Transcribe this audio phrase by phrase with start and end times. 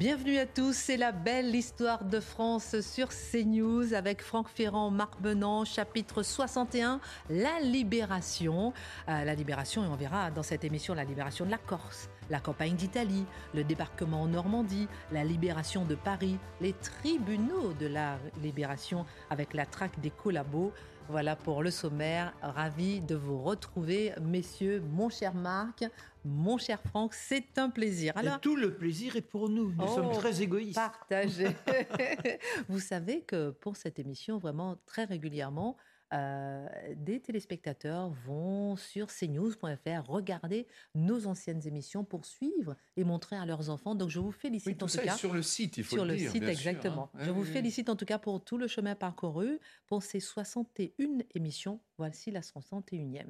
[0.00, 5.20] Bienvenue à tous, c'est la belle histoire de France sur CNews avec Franck Ferrand, Marc
[5.20, 8.72] Benant, chapitre 61, la libération.
[9.08, 12.38] Euh, la libération, et on verra dans cette émission la libération de la Corse, la
[12.38, 19.04] campagne d'Italie, le débarquement en Normandie, la libération de Paris, les tribunaux de la libération
[19.30, 20.72] avec la traque des collabos.
[21.08, 22.34] Voilà pour le sommaire.
[22.40, 25.84] Ravi de vous retrouver, messieurs, mon cher Marc,
[26.28, 28.12] mon cher Franck, c'est un plaisir.
[28.16, 29.72] Alors, tout le plaisir est pour nous.
[29.72, 30.74] Nous sommes Oh, très égoïstes.
[30.76, 31.48] Partagez.
[32.68, 35.76] Vous savez que pour cette émission, vraiment très régulièrement,
[36.14, 43.44] euh, des téléspectateurs vont sur cnews.fr regarder nos anciennes émissions pour suivre et montrer à
[43.44, 43.94] leurs enfants.
[43.94, 45.84] Donc je vous félicite Oui, tout en tout ça cas est sur le site, il
[45.84, 46.30] faut sur le, dire.
[46.30, 47.10] site sûr, exactement.
[47.14, 47.18] hein.
[47.24, 47.50] Je Oui, vous oui.
[47.52, 51.78] félicite en tout cas pour tout le chemin parcouru, pour ces 61 émissions.
[51.98, 53.26] Voici la 61e.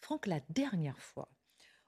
[0.00, 1.28] Franck, la dernière fois,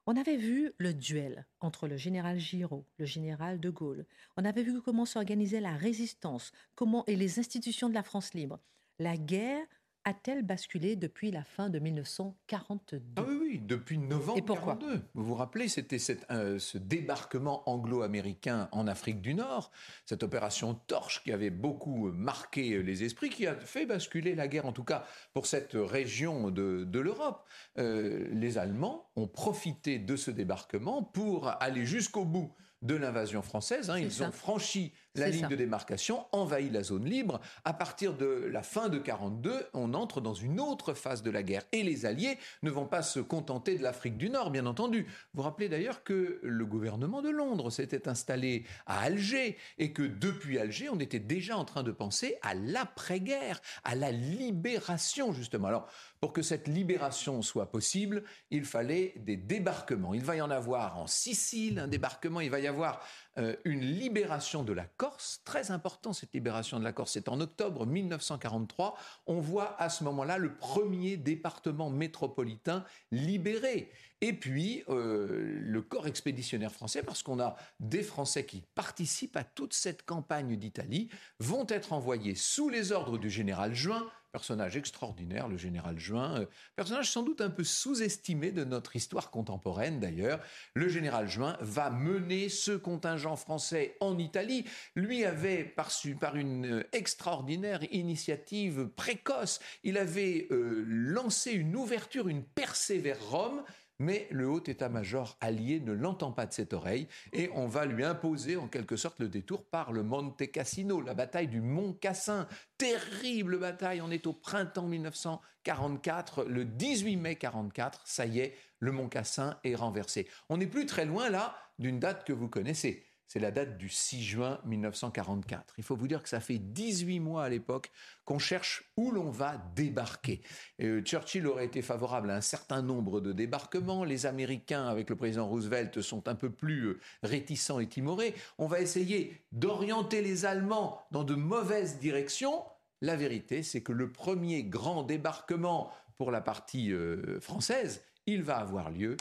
[0.07, 4.07] on avait vu le duel entre le général Giraud, le général de Gaulle.
[4.37, 8.61] On avait vu comment s'organisait la résistance, comment et les institutions de la France libre.
[8.99, 9.67] La guerre
[10.05, 14.75] a-t-elle basculé depuis la fin de 1942 Ah oui, oui, depuis novembre Et pourquoi?
[14.77, 15.03] 42.
[15.15, 15.99] Vous vous rappelez, c'était
[16.31, 19.71] euh, ce débarquement anglo-américain en Afrique du Nord,
[20.05, 24.67] cette opération Torche qui avait beaucoup marqué les esprits, qui a fait basculer la guerre,
[24.67, 27.45] en tout cas pour cette région de, de l'Europe.
[27.79, 32.53] Euh, les Allemands ont profité de ce débarquement pour aller jusqu'au bout
[32.83, 33.89] de l'invasion française.
[33.89, 33.99] hein.
[33.99, 34.29] Ils ça.
[34.29, 35.49] ont franchi la ligne ça.
[35.49, 37.41] de démarcation, envahi la zone libre.
[37.65, 41.43] À partir de la fin de 42, on entre dans une autre phase de la
[41.43, 41.63] guerre.
[41.73, 45.05] Et les Alliés ne vont pas se contenter de l'Afrique du Nord, bien entendu.
[45.05, 50.03] Vous vous rappelez d'ailleurs que le gouvernement de Londres s'était installé à Alger et que
[50.03, 55.69] depuis Alger, on était déjà en train de penser à l'après-guerre, à la libération, justement.
[55.69, 55.89] Alors,
[56.21, 60.15] pour que cette libération soit possible, il fallait des débarquements.
[60.15, 63.05] Il va y en avoir en Sicile, un débarquement, il va y avoir
[63.39, 67.41] euh, une libération de la Corse, très important cette libération de la Corse, c'est en
[67.41, 68.97] octobre 1943,
[69.27, 73.91] on voit à ce moment-là le premier département métropolitain libéré.
[74.21, 79.45] Et puis euh, le corps expéditionnaire français, parce qu'on a des Français qui participent à
[79.45, 81.09] toute cette campagne d'Italie,
[81.41, 86.47] vont être envoyés sous les ordres du général Juin, personnage extraordinaire, le général Juin, euh,
[86.75, 90.41] personnage sans doute un peu sous-estimé de notre histoire contemporaine d'ailleurs.
[90.75, 94.65] Le général Juin va mener ce contingent français en Italie.
[94.97, 95.89] Lui avait, par,
[96.21, 103.25] par une euh, extraordinaire initiative précoce, il avait euh, lancé une ouverture, une percée vers
[103.31, 103.63] Rome.
[103.99, 108.05] Mais le haut état-major allié ne l'entend pas de cette oreille et on va lui
[108.05, 112.49] imposer en quelque sorte le détour par le Monte Cassino, la bataille du Mont Cassin.
[112.77, 118.91] Terrible bataille, on est au printemps 1944, le 18 mai 44, ça y est, le
[118.91, 120.29] Mont Cassin est renversé.
[120.49, 123.07] On n'est plus très loin là d'une date que vous connaissez.
[123.35, 125.75] C'est la date du 6 juin 1944.
[125.77, 127.91] Il faut vous dire que ça fait 18 mois à l'époque
[128.25, 130.41] qu'on cherche où l'on va débarquer.
[130.81, 134.05] Euh, Churchill aurait été favorable à un certain nombre de débarquements.
[134.05, 138.37] Les Américains, avec le président Roosevelt, sont un peu plus euh, réticents et timorés.
[138.59, 142.63] On va essayer d'orienter les Allemands dans de mauvaises directions.
[143.01, 148.59] La vérité, c'est que le premier grand débarquement pour la partie euh, française, il va
[148.59, 149.17] avoir lieu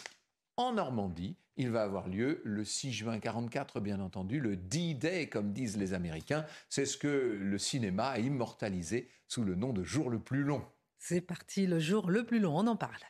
[0.58, 1.38] en Normandie.
[1.56, 5.94] Il va avoir lieu le 6 juin 44, bien entendu, le D-Day, comme disent les
[5.94, 6.46] Américains.
[6.68, 7.08] C'est ce que
[7.40, 10.66] le cinéma a immortalisé sous le nom de jour le plus long.
[10.97, 13.03] C'est parti, le jour le plus long, on en parle.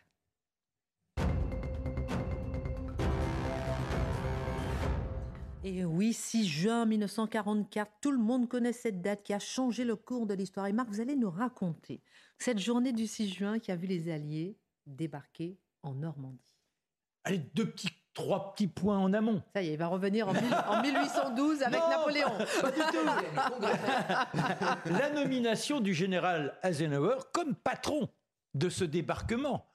[5.66, 9.96] Et oui, 6 juin 1944, tout le monde connaît cette date qui a changé le
[9.96, 10.68] cours de l'histoire.
[10.68, 12.02] Et Marc, vous allez nous raconter
[12.38, 16.53] cette journée du 6 juin qui a vu les Alliés débarquer en Normandie.
[17.26, 19.42] Allez, deux petits, trois petits points en amont.
[19.56, 22.32] Ça y est, il va revenir en, mille- en 1812 avec Non, Napoléon.
[22.62, 23.06] Pas du tout.
[24.92, 28.10] La nomination du général Eisenhower comme patron
[28.54, 29.66] de ce débarquement.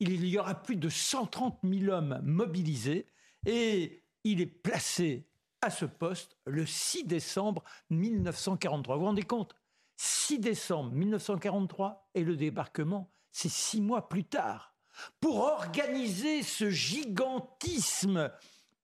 [0.00, 3.06] Il y aura plus de 130 000 hommes mobilisés
[3.46, 5.26] et il est placé
[5.62, 8.96] à ce poste le 6 décembre 1943.
[8.96, 9.54] Vous vous rendez compte?
[9.96, 14.74] 6 décembre 1943 et le débarquement, c'est six mois plus tard.
[15.20, 18.30] Pour organiser ce gigantisme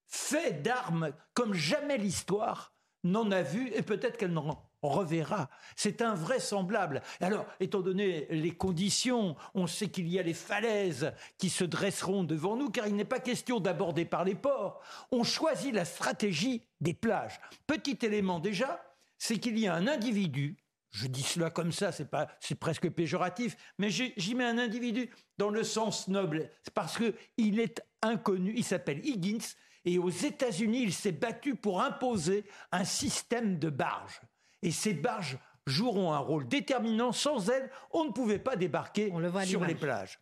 [0.06, 2.73] fait d'armes comme jamais l'histoire
[3.05, 5.49] n'en a vu et peut-être qu'elle n'en reverra.
[5.76, 7.03] C'est invraisemblable.
[7.20, 12.25] Alors, étant donné les conditions, on sait qu'il y a les falaises qui se dresseront
[12.25, 14.82] devant nous, car il n'est pas question d'aborder par les ports.
[15.11, 17.41] On choisit la stratégie des plages.
[17.67, 18.85] Petit élément déjà,
[19.19, 20.56] c'est qu'il y a un individu
[20.92, 25.10] je dis cela comme ça, c'est pas, c'est presque péjoratif, mais j'y mets un individu
[25.38, 28.52] dans le sens noble, parce que il est inconnu.
[28.54, 29.54] Il s'appelle Higgins
[29.84, 34.20] et aux États-Unis, il s'est battu pour imposer un système de barges.
[34.60, 37.12] Et ces barges joueront un rôle déterminant.
[37.12, 39.12] Sans elles, on ne pouvait pas débarquer
[39.44, 40.20] sur les plages.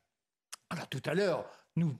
[0.70, 1.96] Alors tout à l'heure, nous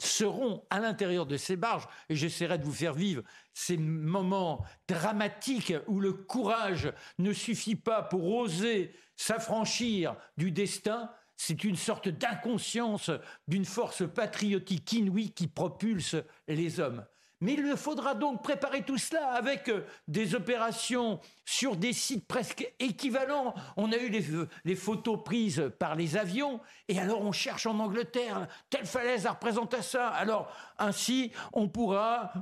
[0.00, 3.22] seront à l'intérieur de ces barges, et j'essaierai de vous faire vivre
[3.54, 11.64] ces moments dramatiques où le courage ne suffit pas pour oser s'affranchir du destin, c'est
[11.64, 13.10] une sorte d'inconscience
[13.48, 16.16] d'une force patriotique inouïe qui propulse
[16.48, 17.04] les hommes.
[17.40, 22.70] Mais il faudra donc préparer tout cela avec euh, des opérations sur des sites presque
[22.78, 23.54] équivalents.
[23.76, 24.10] On a eu
[24.64, 29.80] les, photos prises par les avions, et alors on cherche en Angleterre, telle falaise représente
[29.80, 30.08] ça.
[30.08, 32.32] Alors ainsi, on pourra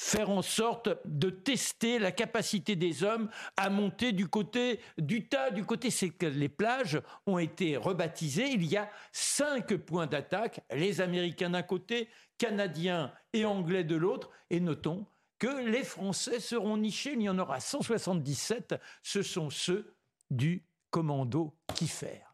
[0.00, 5.50] faire en sorte de tester la capacité des hommes à monter du côté du tas.
[5.50, 5.88] Du côté,
[6.20, 8.46] les plages ont été rebaptisées.
[8.50, 12.08] Il y a cinq points d'attaque, les Américains d'un côté,
[12.38, 14.30] Canadiens et Anglais de l'autre.
[14.50, 15.06] Et notons
[15.38, 17.12] que les Français seront nichés.
[17.12, 18.76] Il y en aura 177.
[19.02, 19.94] Ce sont ceux
[20.30, 22.24] du commando Kiefer.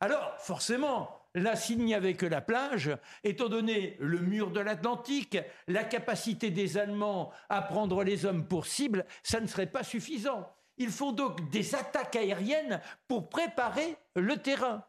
[0.00, 2.90] Alors, forcément, Là, s'il n'y avait que la plage,
[3.22, 8.66] étant donné le mur de l'Atlantique, la capacité des Allemands à prendre les hommes pour
[8.66, 10.52] cible, ça ne serait pas suffisant.
[10.76, 14.84] Il faut donc des attaques aériennes pour préparer le terrain.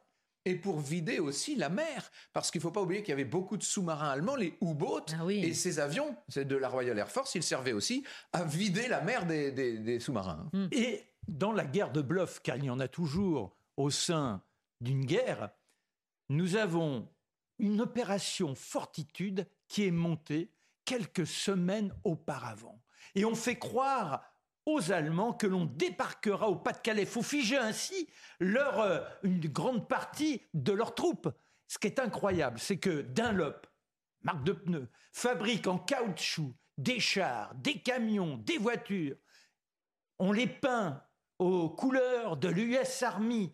[0.45, 3.25] Et pour vider aussi la mer, parce qu'il ne faut pas oublier qu'il y avait
[3.25, 7.11] beaucoup de sous-marins allemands, les U-boats, ah et ces avions, c'est de la Royal Air
[7.11, 8.03] Force, ils servaient aussi
[8.33, 10.49] à vider la mer des, sous-marins.
[10.53, 10.67] Hmm.
[10.71, 14.41] Et dans la guerre de bluff, car il y en a toujours au sein
[14.79, 15.51] d'une guerre,
[16.29, 17.07] nous avons
[17.59, 20.51] une opération Fortitude qui est montée
[20.85, 22.81] quelques semaines auparavant.
[23.13, 24.23] Et on fait croire
[24.65, 27.05] aux Allemands que l'on débarquera au Pas-de-Calais.
[27.05, 28.07] Faut figer ainsi
[28.39, 31.29] leur, euh, une grande partie de leurs troupes.
[31.67, 33.67] Ce qui est incroyable, c'est que Dunlop,
[34.23, 39.15] marque de pneus, fabrique en caoutchouc des chars, des camions, des voitures.
[40.19, 41.01] On les peint
[41.39, 43.51] aux couleurs de l'US Army,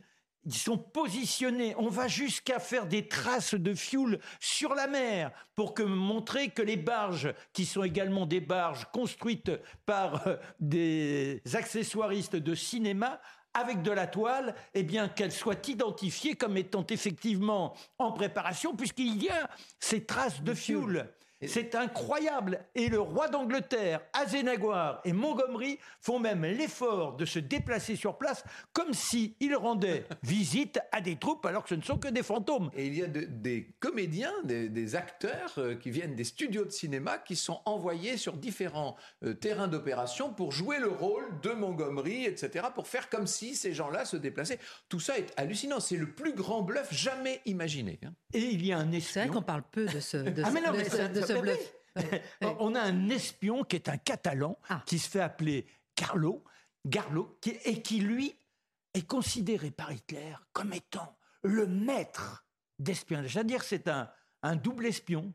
[0.48, 1.76] ils sont positionnés.
[1.78, 6.62] On va jusqu'à faire des traces de fioul sur la mer pour que, montrer que
[6.62, 9.52] les barges, qui sont également des barges construites
[9.86, 13.20] par euh, des accessoiristes de cinéma,
[13.54, 19.22] avec de la toile, eh bien qu'elles soient identifiées comme étant effectivement en préparation, puisqu'il
[19.22, 19.50] y a
[19.80, 21.10] ces traces de fioul.
[21.46, 22.66] C'est incroyable.
[22.74, 28.44] Et le roi d'Angleterre, Azénagoir et Montgomery font même l'effort de se déplacer sur place
[28.74, 32.72] comme s'ils rendaient visite à des troupes alors que ce ne sont que des fantômes.
[32.76, 37.18] Et il y a des comédiens, des, acteurs euh, qui viennent des studios de cinéma
[37.18, 42.68] qui sont envoyés sur différents euh, terrains d'opération pour jouer le rôle de Montgomery, etc.,
[42.74, 44.60] pour faire comme si ces gens-là se déplaçaient.
[44.88, 45.80] Tout ça est hallucinant.
[45.80, 48.00] C'est le plus grand bluff jamais imaginé.
[48.06, 48.14] Hein.
[48.34, 49.12] Et il y a un espion.
[49.14, 50.72] C'est vrai qu'on parle peu de ce, de ah mais non,
[52.60, 54.84] On a un espion qui est un Catalan ah.
[54.86, 55.66] qui se fait appeler
[55.96, 56.44] Carlo,
[56.86, 58.38] Garlo, et qui lui
[58.94, 62.46] est considéré par Hitler comme étant le maître
[62.80, 63.34] d'espionnage.
[63.34, 64.10] C'est-à-dire c'est un,
[64.44, 65.34] un double espion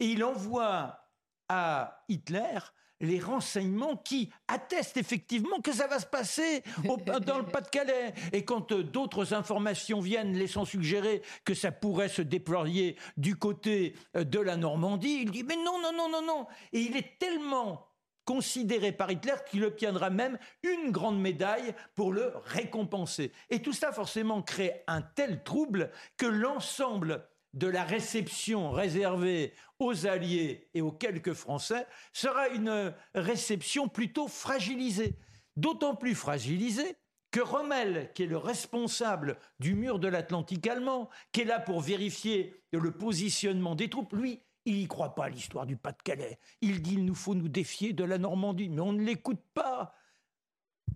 [0.00, 1.10] et il envoie
[1.48, 2.58] à Hitler
[3.00, 6.62] les renseignements qui attestent effectivement que ça va se passer
[7.26, 8.14] dans le Pas-de-Calais.
[8.32, 13.94] Et quand euh, d'autres informations viennent laissant suggérer que ça pourrait se déployer du côté
[14.16, 16.46] euh, de la Normandie, il dit mais non, non, non, non, non.
[16.72, 17.86] Et il est tellement
[18.24, 23.32] considéré par Hitler qu'il obtiendra même une grande médaille pour le récompenser.
[23.50, 30.06] Et tout ça forcément crée un tel trouble que l'ensemble de la réception réservée aux
[30.06, 35.16] Alliés et aux quelques Français sera une réception plutôt fragilisée.
[35.56, 36.96] D'autant plus fragilisée
[37.30, 41.80] que Rommel, qui est le responsable du mur de l'Atlantique allemand, qui est là pour
[41.80, 46.38] vérifier le positionnement des troupes, lui, il n'y croit pas à l'histoire du Pas-de-Calais.
[46.60, 49.94] Il dit il nous faut nous défier de la Normandie, mais on ne l'écoute pas.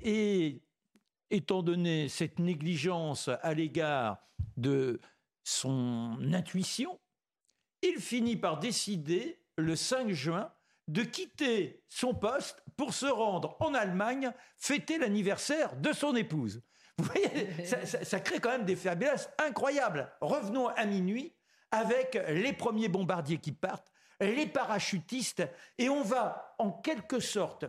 [0.01, 0.63] Et
[1.31, 4.19] étant donné cette négligence à l'égard
[4.57, 5.01] de
[5.49, 7.01] son intuition,
[7.81, 10.53] il finit par décider, le 5 juin,
[10.89, 16.63] de quitter son poste pour se rendre en Allemagne fêter l'anniversaire de son épouse.
[16.99, 20.13] Vous voyez, ça, crée quand même des faiblesses incroyables.
[20.21, 21.35] Revenons à minuit
[21.71, 23.91] avec les premiers bombardiers qui partent.
[24.21, 27.65] les parachutistes, et on va en quelque sorte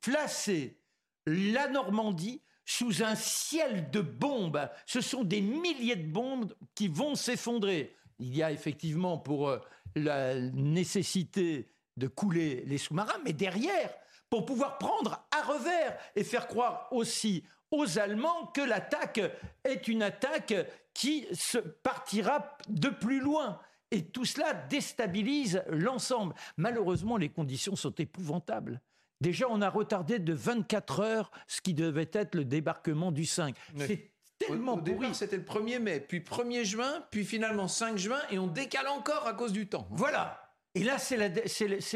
[0.00, 0.80] placer
[1.26, 4.68] la Normandie sous un ciel de bombes.
[4.84, 7.96] Ce sont des milliers de bombes qui vont s'effondrer.
[8.18, 9.58] Il y a effectivement pour euh,
[9.96, 13.90] la nécessité de couler les sous-marins, mais derrière,
[14.28, 19.22] pour pouvoir prendre à revers et faire croire aussi aux Allemands que l'attaque
[19.64, 20.54] est une attaque
[20.92, 23.58] qui se partira de plus loin.
[23.90, 26.34] Et tout cela déstabilise l'ensemble.
[26.58, 28.82] Malheureusement, les conditions sont épouvantables.
[29.20, 33.56] Déjà, on a retardé de 24 heures ce qui devait être le débarquement du 5.
[33.76, 38.20] C'est tellement au, au C'était le 1er mai, puis 1er juin, puis finalement 5 juin,
[38.30, 39.88] et on décale encore à cause du temps.
[39.90, 40.47] Voilà.
[40.78, 41.28] Et là, c'est la,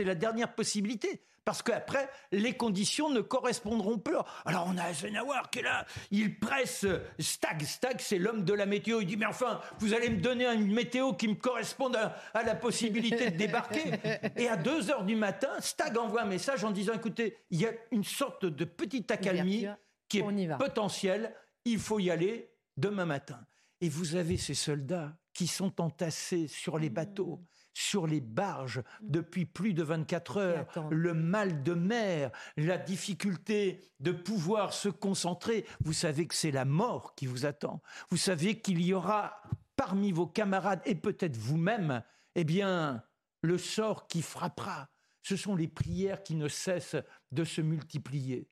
[0.04, 1.22] la, dernière possibilité.
[1.44, 4.14] Parce qu'après, les conditions ne correspondront plus.
[4.44, 6.86] Alors, on a Eisenhower qui est là, il presse
[7.18, 7.62] Stag.
[7.62, 9.00] Stag, c'est l'homme de la météo.
[9.00, 12.54] Il dit Mais enfin, vous allez me donner une météo qui me corresponde à, la
[12.54, 13.92] possibilité de débarquer.
[14.36, 17.66] Et à 2 heures du matin, Stag envoie un message en disant Écoutez, il y
[17.66, 19.66] a une sorte de petite accalmie
[20.08, 21.34] qui est potentielle.
[21.64, 23.44] Il faut y aller demain matin.
[23.80, 27.42] Et vous avez ces soldats qui sont entassés sur les bateaux
[27.74, 34.12] sur les barges depuis plus de 24 heures, le mal de mer, la difficulté de
[34.12, 35.66] pouvoir se concentrer.
[35.80, 37.82] Vous savez que c'est la mort qui vous attend.
[38.10, 39.40] Vous savez qu'il y aura
[39.76, 42.02] parmi vos camarades et peut-être vous-même,
[42.34, 43.02] eh bien,
[43.42, 44.88] le sort qui frappera.
[45.22, 46.96] Ce sont les prières qui ne cessent
[47.30, 48.48] de se multiplier.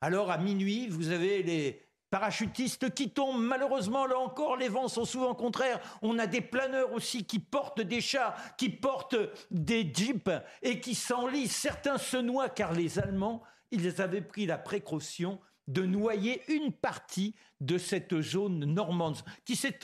[0.00, 3.42] Alors à minuit, vous avez les parachutistes qui tombent.
[3.42, 5.80] Malheureusement, là encore, les vents sont souvent contraires.
[6.02, 9.16] On a des planeurs aussi qui portent des chars, qui portent
[9.50, 11.56] des jeeps et qui s'enlisent.
[11.56, 17.34] Certains se noient car les Allemands, ils avaient pris la précaution de noyer une partie
[17.60, 19.16] de cette zone normande
[19.46, 19.78] qui s'est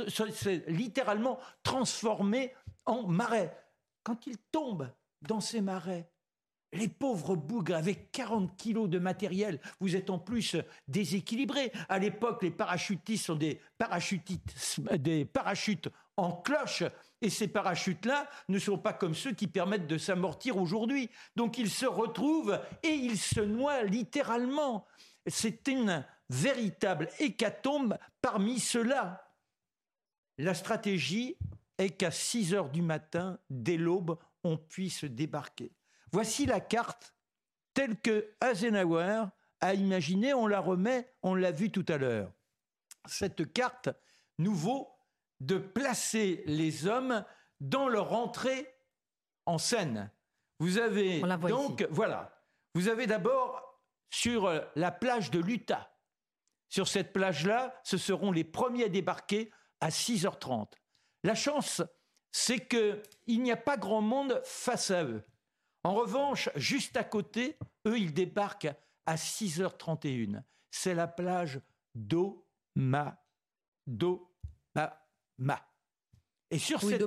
[0.66, 2.52] littéralement transformée
[2.84, 3.56] en marais.
[4.02, 4.90] Quand ils tombent
[5.22, 6.10] dans ces marais,
[6.72, 10.56] les pauvres bougres avec 40 kilos de matériel, vous êtes en plus
[10.86, 11.72] déséquilibrés.
[11.88, 13.60] À l'époque, les parachutistes sont des,
[14.98, 16.84] des parachutes en cloche.
[17.20, 21.10] Et ces parachutes-là ne sont pas comme ceux qui permettent de s'amortir aujourd'hui.
[21.36, 24.86] Donc ils se retrouvent et ils se noient littéralement.
[25.26, 29.24] C'est une véritable hécatombe parmi ceux-là.
[30.36, 31.36] La stratégie
[31.78, 35.72] est qu'à 6 heures du matin, dès l'aube, on puisse débarquer.
[36.12, 37.14] Voici la carte
[37.74, 39.24] telle que Eisenhower
[39.60, 42.32] a imaginé, on la remet, on l'a vu tout à l'heure.
[43.06, 43.88] Cette carte
[44.38, 44.88] nous vaut
[45.40, 47.24] de placer les hommes
[47.60, 48.68] dans leur entrée
[49.46, 50.10] en scène.
[50.58, 55.92] Vous avez donc, voilà, vous avez d'abord sur la plage de l'Utah.
[56.68, 59.50] Sur cette plage-là, ce seront les premiers à débarquer
[59.80, 60.72] à 6h30.
[61.24, 61.82] La chance,
[62.30, 65.24] c'est qu'il n'y a pas grand monde face à eux.
[65.84, 67.56] En revanche, juste à côté,
[67.86, 68.74] eux, ils débarquent
[69.06, 70.42] à 6h31.
[70.70, 71.60] C'est la plage
[71.94, 73.24] d'Oma.
[73.86, 74.28] d'Obama.
[76.50, 77.02] Et sur, cette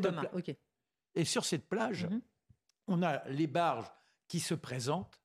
[1.15, 2.21] et sur cette plage, mhm.
[2.87, 3.91] on a les barges
[4.27, 5.21] qui se présentent.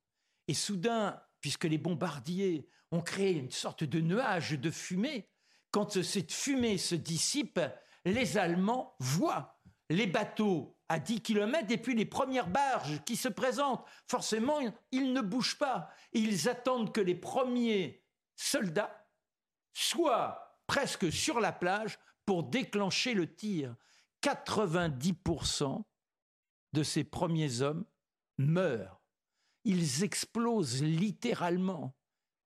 [0.49, 5.29] Et soudain, puisque les bombardiers ont créé une sorte de nuage de fumée,
[5.71, 7.61] quand cette fumée se dissipe,
[8.05, 9.61] les Allemands voient
[9.91, 13.85] les bateaux à 10 km et puis les premières barges qui se présentent.
[14.07, 14.59] Forcément,
[14.93, 15.91] ils ne bougent pas.
[16.13, 18.05] Ils attendent que les premiers
[18.37, 19.09] soldats
[19.73, 23.75] soient presque sur la plage pour déclencher le tir.
[24.23, 25.83] 90%
[26.73, 27.85] de ces premiers hommes
[28.39, 29.01] meurent.
[29.65, 31.97] Ils explosent littéralement.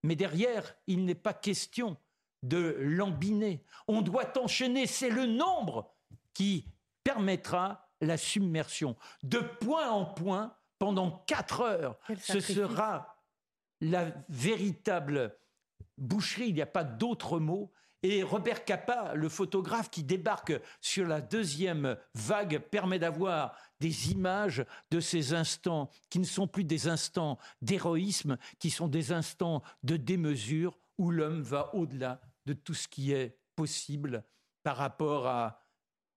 [0.03, 1.99] Mais derrière, il n'est pas question
[2.43, 3.65] de lambiner.
[3.87, 4.87] On doit enchaîner.
[4.87, 5.95] C'est le nombre
[6.33, 6.67] qui
[7.05, 8.97] permettra la submersion.
[9.23, 13.17] De point en point, pendant quatre heures, ce sera
[13.81, 15.37] la véritable
[15.99, 17.71] boucherie, il n'y a pas d'autre mot.
[18.03, 24.65] Et Robert Capa, le photographe qui débarque sur la deuxième vague, permet d'avoir des images
[24.91, 29.99] de ces instants qui ne sont plus des instants d'héroïsme, qui sont des instants de
[29.99, 34.25] démesure où l'homme va au-delà de tout ce qui est possible
[34.63, 35.60] par rapport à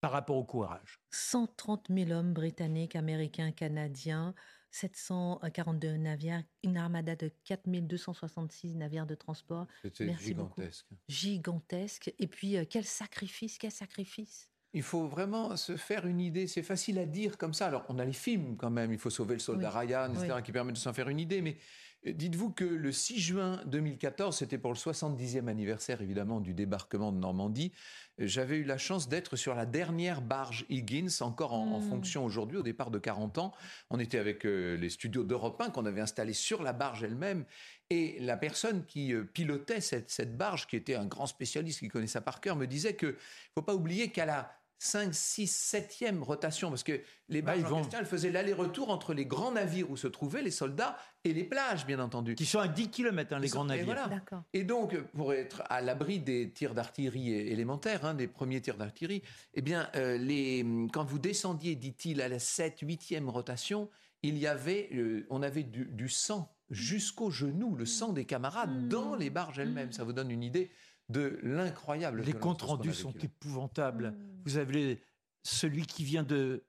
[0.02, 1.00] par rapport au courage.
[1.10, 4.34] 130 000 hommes britanniques, américains, canadiens,
[4.72, 9.68] 742 navires, une armada de 4266 navires de transport.
[9.80, 10.86] C'était gigantesque.
[11.08, 12.12] Gigantesque.
[12.18, 16.46] Et puis, euh, quel sacrifice, quel sacrifice il faut vraiment se faire une idée.
[16.46, 17.66] C'est facile à dire comme ça.
[17.66, 18.90] Alors, on a les films quand même.
[18.90, 21.42] Il faut sauver le soldat Ryan, etc., qui permettent de s'en faire une idée.
[21.42, 21.58] Mais
[22.04, 27.18] Dites-vous que le 6 juin 2014, c'était pour le 70e anniversaire évidemment du débarquement de
[27.18, 27.70] Normandie,
[28.18, 31.88] j'avais eu la chance d'être sur la dernière barge Higgins, encore en, Hmm.
[31.88, 33.52] fonction aujourd'hui, au départ de 40 ans.
[33.90, 37.44] On était avec euh, les studios d'Europe 1 qu'on avait installés sur la barge elle-même.
[37.88, 41.88] Et la personne qui euh, pilotait cette, cette barge, qui était un grand spécialiste qui
[41.88, 43.16] connaît ça par cœur, me disait que
[43.54, 47.66] faut pas oublier qu'à la 5, 6, 7e rotation, parce que les Bah, barges ils
[47.66, 50.96] en vont- question, elles faisaient l'aller-retour entre les grands navires où se trouvaient les soldats
[51.22, 52.34] et les plages, bien entendu.
[52.34, 53.84] Qui sont à 10 km, les Ils sont- grands et navires.
[53.84, 54.08] voilà.
[54.08, 54.42] D'accord.
[54.52, 59.22] Et donc, pour être à l'abri des tirs d'artillerie élémentaires, hein, des premiers tirs d'artillerie,
[59.54, 63.88] eh bien, euh, les, quand vous descendiez, dit-il, à la 7, 8e rotation,
[64.24, 68.70] il y avait, euh, on avait du, du sang jusqu'au genou, le sang des camarades
[68.84, 68.88] Mmh.
[68.88, 69.92] dans les barges elles-mêmes.
[69.92, 70.70] Ça vous donne une idée
[71.12, 72.22] de l'incroyable.
[72.22, 74.10] Les comptes rendus sont épouvantables.
[74.10, 74.42] Mm.
[74.44, 75.02] Vous avez
[75.42, 76.64] celui qui vient de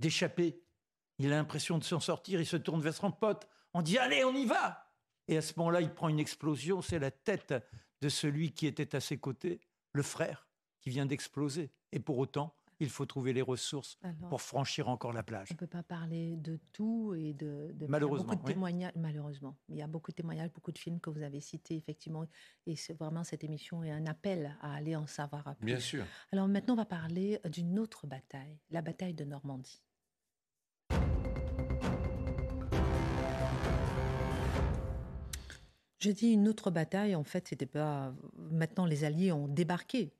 [0.00, 0.60] d'échapper.
[1.18, 2.40] Il a l'impression de s'en sortir.
[2.40, 3.48] Il se tourne vers son pote.
[3.72, 4.92] On dit allez, on y va.
[5.28, 6.82] Et à ce moment-là, il prend une explosion.
[6.82, 7.54] C'est la tête
[8.00, 9.60] de celui qui était à ses côtés,
[9.92, 10.48] le frère,
[10.80, 11.70] qui vient d'exploser.
[11.92, 15.48] Et pour autant, il faut trouver les ressources Alors, pour franchir encore la plage.
[15.50, 18.42] on ne peut pas parler de tout et de, de- il y a Malheureusement, beaucoup
[18.42, 18.52] de oui.
[18.54, 18.92] témoignages.
[18.96, 22.24] Malheureusement, il y a beaucoup de témoignages, beaucoup de films que vous avez cités effectivement,
[22.66, 25.66] et c'est vraiment cette émission est un appel à aller en savoir plus.
[25.66, 26.04] Bien sûr.
[26.32, 29.80] Alors maintenant, on va parler d'une autre bataille, la bataille de Normandie.
[35.98, 38.14] Je dis une autre bataille, en fait, c'était pas.
[38.36, 40.12] Maintenant, les Alliés ont débarqué,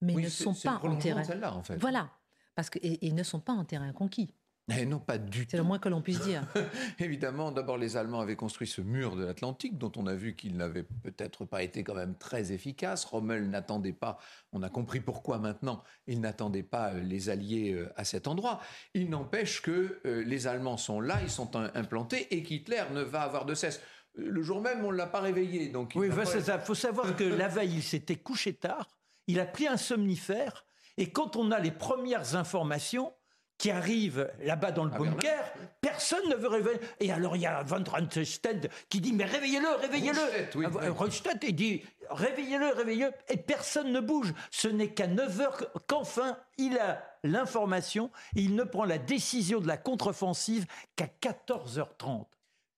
[0.00, 1.24] mais Oui, ne c'est- sont c'est pas en terrain.
[1.24, 1.76] celle-là, en fait.
[1.76, 2.10] Voilà,
[2.54, 4.30] parce que et, et ils ne sont pas en terrain conquis.
[4.76, 5.56] Eh non, pas du C'est tout.
[5.58, 6.42] le moins que l'on puisse dire.
[6.98, 10.56] Évidemment, d'abord, les Allemands avaient construit ce mur de l'Atlantique, dont on a vu qu'il
[10.56, 13.04] n'avait peut-être pas été quand même très efficace.
[13.04, 14.18] Rommel n'attendait pas,
[14.52, 18.60] on a compris pourquoi maintenant, il n'attendait pas euh, les Alliés euh, à cet endroit.
[18.92, 23.02] Il n'empêche que euh, les Allemands sont là, ils sont im- implantés, et qu'Hitler ne
[23.02, 23.80] va avoir de cesse.
[24.14, 25.68] Le jour même, on ne l'a pas réveillé.
[25.68, 26.56] Donc il Oui, bah, pas c'est ça.
[26.56, 28.95] Il faut savoir que la veille, il s'était couché tard.
[29.26, 30.64] Il a pris un somnifère.
[30.96, 33.12] Et quand on a les premières informations
[33.58, 36.78] qui arrivent là-bas dans le bunker, personne ne veut réveiller.
[37.00, 40.20] Et alors, il y a Van Rundstedt qui dit Mais réveillez-le, réveillez-le.
[40.56, 43.12] Oui, Ah, il dit Réveillez-le, réveillez-le.
[43.28, 44.32] Et personne ne bouge.
[44.50, 48.10] Ce n'est qu'à 9 heures qu'enfin il a l'information.
[48.36, 52.26] Et il ne prend la décision de la contre-offensive qu'à 14h30.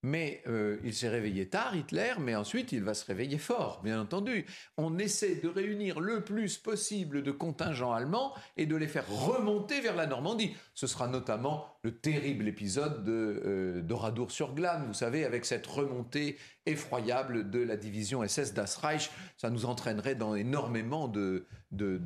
[0.02, 4.00] Mais euh, il s'est réveillé tard, Hitler, mais ensuite il va se réveiller fort, bien
[4.00, 4.46] entendu.
[4.76, 9.80] On essaie de réunir le plus possible de contingents allemands et de les faire remonter
[9.80, 10.54] vers la Normandie.
[10.74, 17.50] Ce sera notamment le terrible épisode de euh, d'Oradour-sur-Glane, vous savez, avec cette remontée effroyable
[17.50, 19.10] de la division SS Das Reich.
[19.36, 21.98] Ça nous entraînerait dans énormément de, de,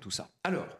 [0.00, 0.28] tout ça.
[0.44, 0.78] Alors,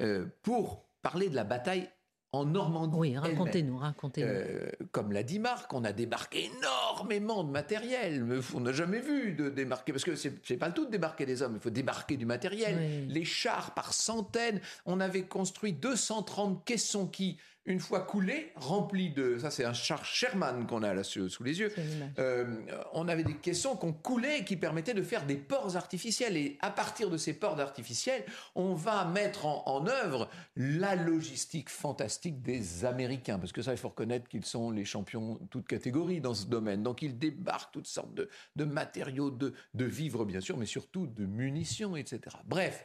[0.00, 1.88] euh, pour parler de la bataille
[2.36, 2.96] en Normandie.
[2.96, 4.28] Oui, racontez-nous, racontez-nous.
[4.28, 8.24] euh, comme l'a dit Marc, on a débarqué énormément de matériel.
[8.54, 11.26] On n'a jamais vu de débarquer, parce que c'est c'est pas le tout de débarquer
[11.26, 12.76] des hommes, il faut débarquer du matériel.
[12.78, 13.06] Oui.
[13.12, 14.60] Les chars par centaines.
[14.84, 19.38] On avait construit 230 caissons qui, une fois coulés, remplis de.
[19.38, 21.72] Ça, c'est un char Sherman qu'on a là sous, sous les yeux.
[22.18, 22.46] Euh,
[22.92, 26.36] on avait des caissons qu'on coulait et qui permettaient de faire des ports artificiels.
[26.36, 28.24] Et à partir de ces ports artificiels,
[28.54, 33.38] on va mettre en, en œuvre la logistique fantastique des Américains.
[33.38, 36.82] Parce que ça, il faut reconnaître qu'ils sont les champions toutes catégories dans ce domaine.
[36.82, 41.06] Donc ils débarquent toutes sortes de, de matériaux, de, de vivres bien sûr, mais surtout
[41.06, 42.20] de munitions, etc.
[42.44, 42.84] Bref.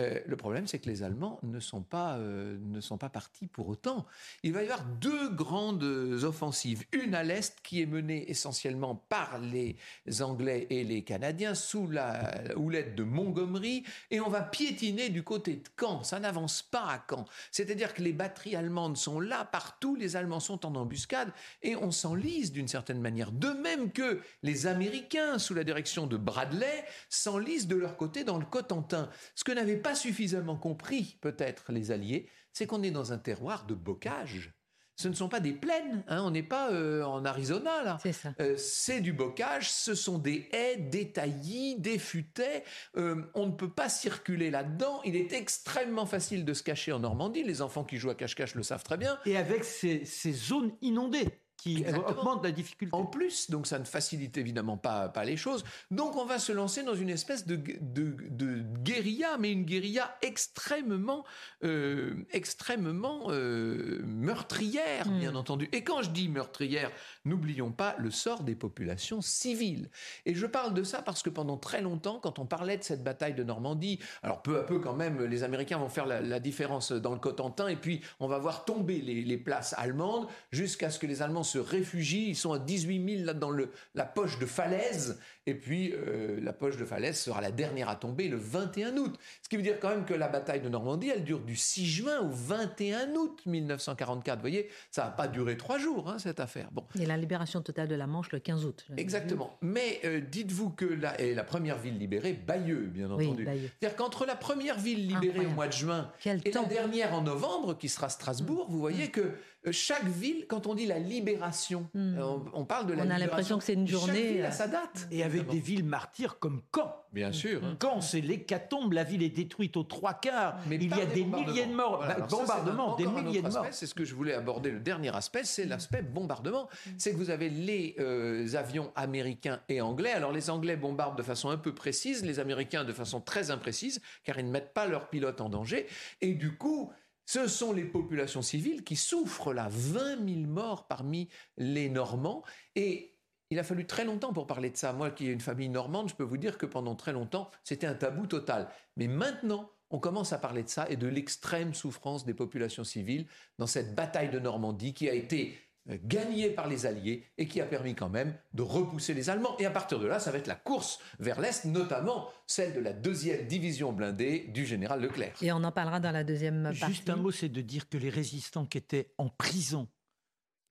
[0.00, 3.46] Euh, le problème, c'est que les Allemands ne sont, pas, euh, ne sont pas partis
[3.46, 4.06] pour autant.
[4.42, 6.84] Il va y avoir deux grandes offensives.
[6.92, 9.76] Une à l'Est qui est menée essentiellement par les
[10.20, 15.56] Anglais et les Canadiens sous la houlette de Montgomery et on va piétiner du côté
[15.56, 16.02] de Caen.
[16.02, 17.24] Ça n'avance pas à Caen.
[17.50, 21.32] C'est-à-dire que les batteries allemandes sont là partout, les Allemands sont en embuscade
[21.62, 23.32] et on s'enlise d'une certaine manière.
[23.32, 28.38] De même que les Américains, sous la direction de Bradley, s'enlisent de leur côté dans
[28.38, 29.08] le Cotentin.
[29.34, 33.66] Ce que n'avaient pas suffisamment compris, peut-être, les Alliés, c'est qu'on est dans un terroir
[33.66, 34.52] de bocage.
[34.96, 37.96] Ce ne sont pas des plaines, hein, on n'est pas euh, en Arizona là.
[38.02, 38.34] C'est ça.
[38.38, 42.64] Euh, c'est du bocage, ce sont des haies, des taillis, des futaies.
[42.98, 45.00] Euh, on ne peut pas circuler là-dedans.
[45.06, 47.42] Il est extrêmement facile de se cacher en Normandie.
[47.42, 49.18] Les enfants qui jouent à cache-cache le savent très bien.
[49.24, 52.08] Et avec ces, ces zones inondées qui Exactement.
[52.08, 52.96] augmentent la difficulté.
[52.96, 55.62] En plus, donc ça ne facilite évidemment pas, pas les choses.
[55.90, 60.16] Donc on va se lancer dans une espèce de, de, de guérilla, mais une guérilla
[60.22, 61.24] extrêmement,
[61.64, 65.18] euh, extrêmement euh, meurtrière, Mm.
[65.20, 65.68] bien entendu.
[65.72, 66.90] Et quand je dis meurtrière,
[67.24, 69.90] n'oublions pas le sort des populations civiles.
[70.26, 73.02] Et je parle de ça parce que pendant très longtemps, quand on parlait de cette
[73.02, 76.92] bataille de Normandie, alors peu à peu quand même, les Américains vont faire la, différence
[76.92, 81.06] dans le Cotentin, et puis on va voir tomber les, places allemandes jusqu'à ce que
[81.06, 82.28] les Allemands se réfugient.
[82.28, 83.50] Ils sont à 18 000 là, dans
[83.94, 85.18] la poche de Falaise.
[85.46, 89.18] Et puis, euh, la poche de Falaise sera la dernière à tomber le 21 août.
[89.42, 91.86] Ce qui veut dire quand même que la bataille de Normandie, elle dure du 6
[91.86, 94.36] juin au 21 août 1944.
[94.36, 96.68] Vous voyez, ça n'a pas duré trois jours, hein, cette affaire.
[96.72, 96.86] Bon.
[97.10, 98.86] La libération totale de la Manche le 15 août.
[98.96, 99.56] Exactement.
[99.62, 103.44] Mais euh, dites-vous que la, et la première ville libérée, Bayeux, bien entendu.
[103.44, 107.76] C'est-à-dire qu'entre la première ville libérée au mois de juin et la dernière en novembre,
[107.76, 109.10] qui sera Strasbourg, vous voyez mm.
[109.10, 109.32] que
[109.72, 112.18] chaque ville, quand on dit la libération, hmm.
[112.18, 113.10] euh, on, parle de la libération.
[113.10, 114.14] On a l'impression que c'est une journée.
[114.14, 115.08] Chaque ville a sa date.
[115.10, 116.94] Et avec des villes martyrs comme Caen.
[117.12, 117.60] Bien sûr.
[117.62, 117.76] Hmm.
[117.80, 118.92] Caen, c'est l'hécatombe.
[118.92, 120.56] La ville est détruite aux trois quarts.
[120.68, 121.98] Mais il y a des, milliers de morts.
[121.98, 123.66] Voilà, bombardement, des milliers de morts.
[123.70, 124.70] C'est ce que je voulais aborder.
[124.70, 126.68] Le dernier aspect, c'est l'aspect bombardement.
[126.86, 126.90] Hmm.
[126.96, 130.12] C'est que vous avez les euh, avions américains et anglais.
[130.12, 134.00] Alors les Anglais bombardent de façon un peu précise, les Américains de façon très imprécise,
[134.24, 135.86] car ils ne mettent pas leurs pilotes en danger.
[136.20, 136.92] Et du coup,
[137.30, 142.42] ce sont les populations civiles qui souffrent là, 20 000 morts parmi les Normands.
[142.74, 143.16] Et
[143.50, 144.92] il a fallu très longtemps pour parler de ça.
[144.92, 147.86] Moi qui ai une famille normande, je peux vous dire que pendant très longtemps, c'était
[147.86, 148.68] un tabou total.
[148.96, 153.28] Mais maintenant, on commence à parler de ça et de l'extrême souffrance des populations civiles
[153.58, 155.56] dans cette bataille de Normandie qui a été
[155.98, 159.56] gagné par les Alliés et qui a permis quand même de repousser les Allemands.
[159.58, 162.80] Et à partir de là, ça va être la course vers l'Est, notamment celle de
[162.80, 165.34] la deuxième division blindée du général Leclerc.
[165.42, 166.94] Et on en parlera dans la deuxième partie.
[166.94, 169.88] Juste un mot, c'est de dire que les résistants qui étaient en prison,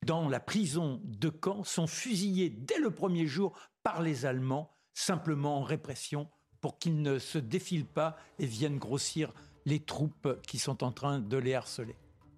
[0.06, 5.58] dans la prison de Caen, sont fusillés dès le premier jour par les Allemands, simplement
[5.58, 6.30] en répression,
[6.62, 9.34] pour qu'ils ne se défilent pas et viennent grossir
[9.66, 11.96] les troupes qui sont en train de les harceler.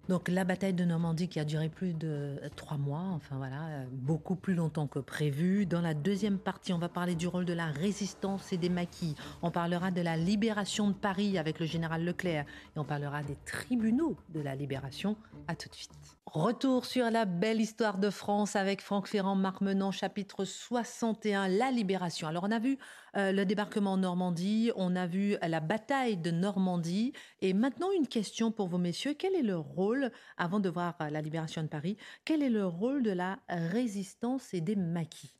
[0.08, 3.84] Donc la bataille de Normandie qui a duré plus de trois mois, enfin voilà, euh,
[3.92, 5.64] beaucoup plus longtemps que prévu.
[5.64, 9.14] Dans la deuxième partie, on va parler du rôle de la résistance et des maquis.
[9.42, 13.36] On parlera de la libération de Paris avec le général Leclerc et on parlera des
[13.46, 15.16] tribunaux de la libération.
[15.46, 16.21] À tout de suite.
[16.26, 19.58] Retour sur la belle histoire de France avec Franck Ferrand, Marc
[19.90, 22.28] chapitre 61, la libération.
[22.28, 22.78] Alors on a vu
[23.16, 27.12] euh, le débarquement en Normandie, on a vu la bataille de Normandie.
[27.40, 31.20] Et maintenant une question pour vous messieurs, quel est le rôle, avant de voir la
[31.20, 35.34] libération de Paris, quel est le rôle de la résistance et des maquis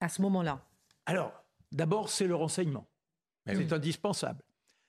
[0.00, 0.64] à ce moment-là?
[1.06, 1.32] Alors,
[1.72, 2.86] d'abord c'est le renseignement.
[3.46, 4.44] C'est indispensable.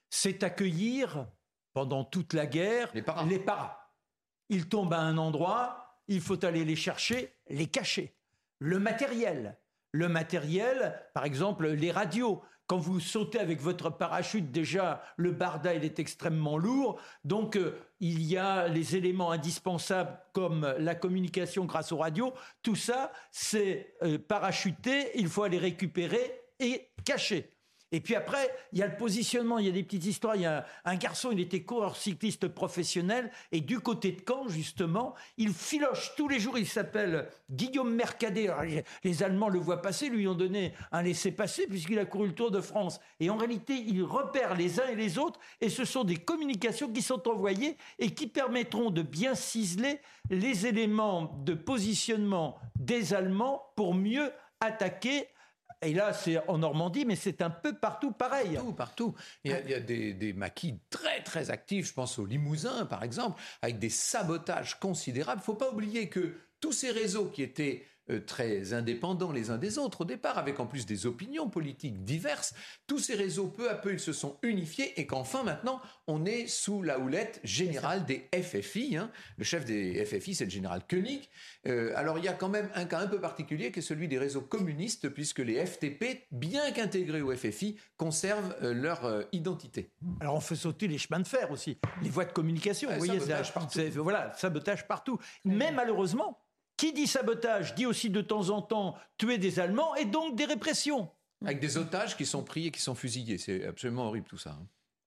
[0.10, 1.28] C'est accueillir
[1.74, 3.85] pendant toute la guerre Les paras
[4.50, 8.16] ils tombent à un endroit, il faut aller les chercher, les cacher.
[8.60, 9.58] Le matériel,
[9.92, 12.42] le matériel, par exemple les radios.
[12.68, 17.00] Quand vous sautez avec votre parachute, déjà, le barda, est extrêmement lourd.
[17.24, 22.34] Donc, euh, il y a les éléments indispensables comme la communication grâce aux radios.
[22.64, 27.55] Tout ça, c'est euh, parachuté, il faut aller récupérer et cacher.
[27.92, 30.36] Et puis après, il y a le positionnement, il y a des petites histoires.
[30.36, 34.48] Il y a un garçon, il était coureur cycliste professionnel, et du côté de Caen,
[34.48, 36.58] justement, il filoche tous les jours.
[36.58, 38.50] Il s'appelle Guillaume Mercadet.
[39.04, 42.52] les Allemands le voient passer, lui ont donné un laissez-passer, puisqu'il a couru le Tour
[42.52, 43.00] de France.
[43.20, 46.92] Et en réalité, il repère les uns et les autres, et ce sont des communications
[46.92, 53.72] qui sont envoyées et qui permettront de bien ciseler les éléments de positionnement des Allemands
[53.76, 55.28] pour mieux attaquer
[55.86, 58.56] et là, c'est en Normandie, mais c'est un peu partout pareil.
[58.56, 59.16] Partout, partout.
[59.44, 61.88] Il y a, des, maquis très, très actifs.
[61.88, 65.40] Je pense au Limousin, par exemple, avec des sabotages considérables.
[65.40, 67.86] Il ne faut pas oublier que tous ces réseaux qui étaient
[68.26, 72.54] très indépendants les uns des autres au départ, avec en plus des opinions politiques diverses.
[72.88, 76.48] Tous ces réseaux, peu à peu, ils se sont unifiés et qu'enfin maintenant, on est
[76.48, 78.98] sous la houlette générale des FFI.
[78.98, 79.12] Hein.
[79.38, 81.30] Le chef des FFI, c'est le général Koenig.
[81.68, 84.08] Euh, alors il y a quand même un cas un peu particulier qui est celui
[84.08, 89.92] des réseaux communistes, puisque les FTP, bien qu'intégrés au FFI, conservent euh, leur identité.
[90.20, 92.90] Alors on fait sauter les chemins de fer aussi, les voies de communication.
[92.92, 93.80] vous voyez, sabotage partout.
[93.96, 95.20] Voilà, sabotage partout.
[95.44, 96.45] Mais malheureusement,
[96.78, 100.46] qui dit sabotage dit aussi de temps en temps tuer des Allemands et donc des
[100.46, 101.10] répressions.
[101.44, 103.38] Avec des otages qui sont pris et qui sont fusillés.
[103.38, 104.58] C'est absolument horrible tout ça.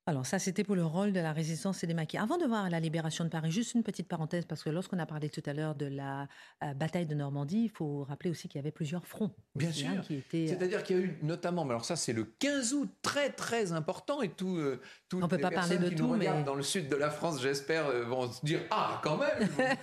[0.09, 2.17] Alors ça, c'était pour le rôle de la résistance et des maquis.
[2.17, 5.05] Avant de voir la libération de Paris, juste une petite parenthèse, parce que lorsqu'on a
[5.05, 6.29] parlé tout à l'heure de la
[6.65, 9.31] euh, bataille de Normandie, il faut rappeler aussi qu'il y avait plusieurs fronts.
[9.55, 9.91] Bien sûr.
[10.11, 13.29] Euh, C'est-à-dire qu'il y a eu notamment, mais alors ça c'est le 15 août, très
[13.29, 16.45] très important, et tout, euh, toutes On peut pas parler de qui tout, nous regardent
[16.45, 19.47] dans le sud de la France, j'espère, vont se dire ah quand même.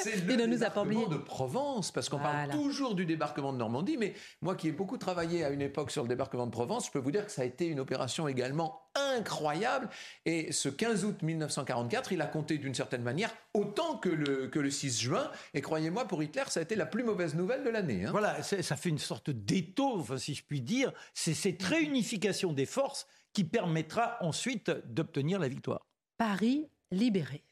[0.00, 4.54] c'est le débarquement de Provence, parce qu'on parle toujours du débarquement de Normandie, mais moi
[4.54, 7.10] qui ai beaucoup travaillé à une époque sur le débarquement de Provence, je peux vous
[7.10, 9.88] dire que ça a été une opération également incroyable.
[10.24, 14.58] Et ce 15 août 1944, il a compté d'une certaine manière autant que le, que
[14.58, 15.30] le 6 juin.
[15.54, 18.04] Et croyez-moi, pour Hitler, ça a été la plus mauvaise nouvelle de l'année.
[18.04, 18.10] Hein.
[18.10, 20.92] Voilà, ça fait une sorte d'étau, si je puis dire.
[21.14, 25.86] C'est cette réunification des forces qui permettra ensuite d'obtenir la victoire.
[26.18, 27.44] Paris libéré.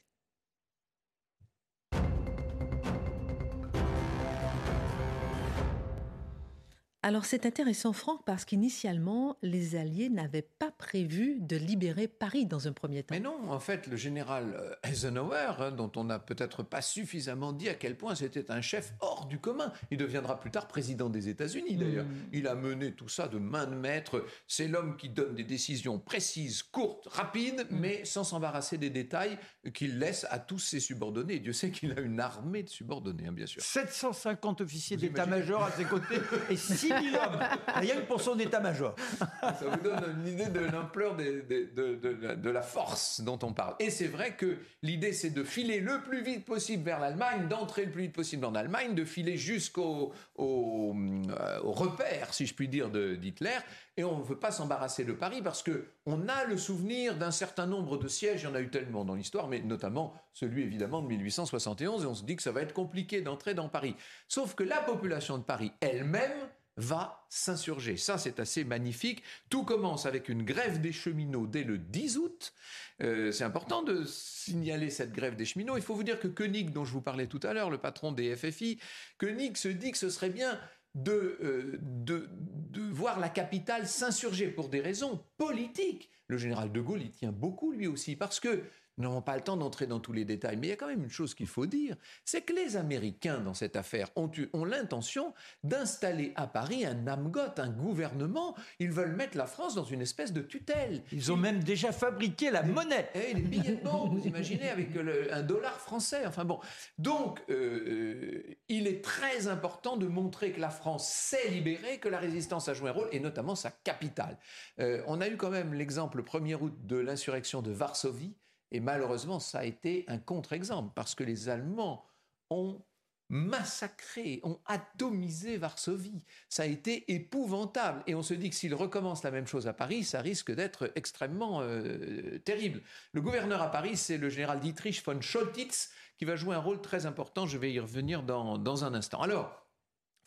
[7.02, 12.66] Alors c'est intéressant, Franck, parce qu'initialement, les Alliés n'avaient pas prévu de libérer Paris dans
[12.66, 13.14] un premier temps.
[13.14, 17.52] Mais non, en fait, le général euh, Eisenhower, hein, dont on n'a peut-être pas suffisamment
[17.52, 21.08] dit à quel point c'était un chef hors du commun, il deviendra plus tard président
[21.08, 22.04] des États-Unis d'ailleurs.
[22.04, 22.28] Hmm.
[22.32, 24.24] Il a mené tout ça de main de maître.
[24.48, 27.78] C'est l'homme qui donne des décisions précises, courtes, rapides, Hmm.
[27.78, 29.38] mais sans s'embarrasser des détails
[29.72, 31.38] qu'il laisse à tous ses subordonnés.
[31.38, 33.62] Dieu sait qu'il a une armée de subordonnés, hein, bien sûr.
[33.62, 36.16] 750 officiers d'état-major à ses côtés
[36.50, 36.56] et
[36.88, 37.38] 6000 hommes,
[37.74, 38.94] rien que pour son état-major.
[39.40, 43.74] Ça vous donne une idée de l'ampleur de, la force dont on parle.
[43.78, 47.84] Et c'est vrai que l'idée, c'est de filer le plus vite possible vers l'Allemagne, d'entrer
[47.84, 52.68] le plus vite possible en Allemagne, de filer jusqu'au au, euh, repère, si je puis
[52.68, 53.58] dire, d'Hitler.
[53.96, 57.32] Et on ne veut pas s'embarrasser de Paris parce que on a le souvenir d'un
[57.32, 58.42] certain nombre de sièges.
[58.42, 62.04] Il y en a eu tellement dans l'histoire, mais notamment celui évidemment de 1871.
[62.04, 63.96] Et on se dit que ça va être compliqué d'entrer dans Paris.
[64.28, 66.30] Sauf que la population de Paris elle-même
[66.78, 67.96] va s'insurger.
[67.96, 69.22] Ça, c'est assez magnifique.
[69.50, 72.54] Tout commence avec une grève des cheminots dès le 10 août.
[73.02, 75.76] Euh, c'est important de signaler cette grève des cheminots.
[75.76, 78.12] Il faut vous dire que Koenig, dont je vous parlais tout à l'heure, le patron
[78.12, 78.78] des FFI,
[79.18, 80.58] Koenig se dit que ce serait bien
[80.94, 86.10] de, euh, de, de voir la capitale s'insurger pour des raisons politiques.
[86.28, 88.62] Le général de Gaulle y tient beaucoup lui aussi, parce que
[88.98, 90.88] nous n'avons pas le temps d'entrer dans tous les détails, mais il y a quand
[90.88, 94.48] même une chose qu'il faut dire, c'est que les Américains, dans cette affaire, ont, eu-
[94.52, 95.32] ont l'intention
[95.62, 98.54] d'installer à Paris un AMGOT, un gouvernement.
[98.78, 101.02] Ils veulent mettre la France dans une espèce de tutelle.
[101.12, 103.08] Ils ont même déjà fabriqué la monnaie.
[103.14, 106.26] Eh, les billets de banque, vous imaginez, avec le- un dollar français.
[106.26, 106.58] Enfin bon.
[106.98, 112.08] Donc, euh, euh, il est très important de montrer que la France s'est libérée, que
[112.08, 114.38] la résistance a joué un rôle, et notamment sa capitale.
[114.80, 118.34] Euh, on a eu quand même l'exemple le 1er août de l'insurrection de Varsovie,
[118.70, 122.04] et malheureusement, ça a été un contre-exemple, parce que les Allemands
[122.50, 122.82] ont
[123.30, 126.24] massacré, ont atomisé Varsovie.
[126.48, 128.02] Ça a été épouvantable.
[128.06, 130.90] Et on se dit que s'ils recommencent la même chose à Paris, ça risque d'être
[130.94, 132.82] extrêmement euh, terrible.
[133.12, 136.80] Le gouverneur à Paris, c'est le général Dietrich von Scholtitz, qui va jouer un rôle
[136.80, 137.46] très important.
[137.46, 139.20] Je vais y revenir dans, dans un instant.
[139.20, 139.66] Alors,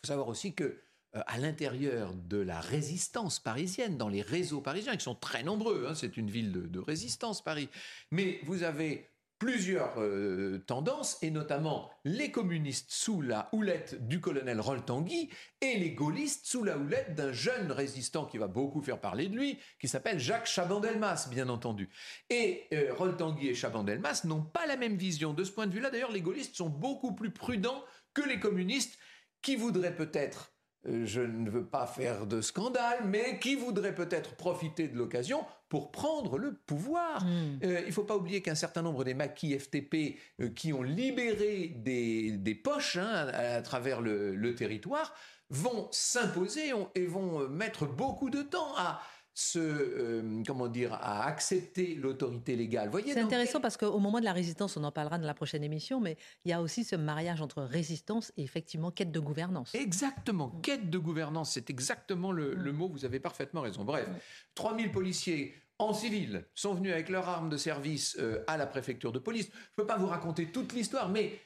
[0.04, 0.80] il faut savoir aussi que
[1.14, 5.96] à l'intérieur de la résistance parisienne, dans les réseaux parisiens, qui sont très nombreux, hein,
[5.96, 7.70] c'est une ville de, résistance, Paris,
[8.12, 14.62] mais vous avez plusieurs euh, tendances, et notamment les communistes sous la houlette du colonel
[14.62, 19.30] Roltanguy et les gaullistes sous la houlette d'un jeune résistant qui va beaucoup faire parler
[19.30, 21.90] de lui, qui s'appelle Jacques Chaban-Delmas, bien entendu.
[22.30, 25.34] Et euh, Roltanguy et Chaban-Delmas n'ont pas la même vision.
[25.34, 29.00] De ce point de vue-là, d'ailleurs, les gaullistes sont beaucoup plus prudents que les communistes,
[29.42, 30.51] qui voudraient peut-être euh,
[30.86, 35.92] je ne veux pas faire de scandale, mais qui voudraient peut-être profiter de l'occasion pour
[35.92, 37.24] prendre le pouvoir?
[37.24, 37.60] Hmm.
[37.64, 40.84] Euh, il ne faut pas oublier qu'un certain nombre des maquis FTP euh, qui ont
[40.84, 45.14] libéré des, des poches hein, à, à travers le, le territoire
[45.50, 49.02] vont s'imposer et vont euh, mettre beaucoup de temps à
[49.34, 52.90] se, euh, comment dire, à accepter l'autorité légale.
[52.90, 55.34] Voyez C'est intéressant quel- parce qu'au moment de la résistance, on en parlera dans la
[55.34, 59.20] prochaine émission, mais il y a aussi ce mariage entre résistance et effectivement quête de
[59.20, 59.74] gouvernance.
[59.74, 63.84] Exactement, quête de gouvernance, c'est exactement le, le mot, vous avez parfaitement raison.
[63.86, 64.08] Bref,
[64.56, 69.12] 3000 policiers en civil sont venus avec leurs armes de service euh, à la préfecture
[69.12, 69.46] de police.
[69.48, 71.40] Je ne peux pas vous raconter toute l'histoire, mais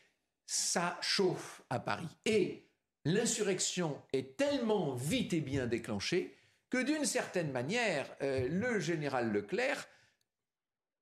[0.47, 2.07] ça chauffe à Paris.
[2.25, 2.67] Et
[3.05, 6.35] l'insurrection est tellement vite et bien déclenchée
[6.75, 9.88] que d'une certaine manière, euh, le général Leclerc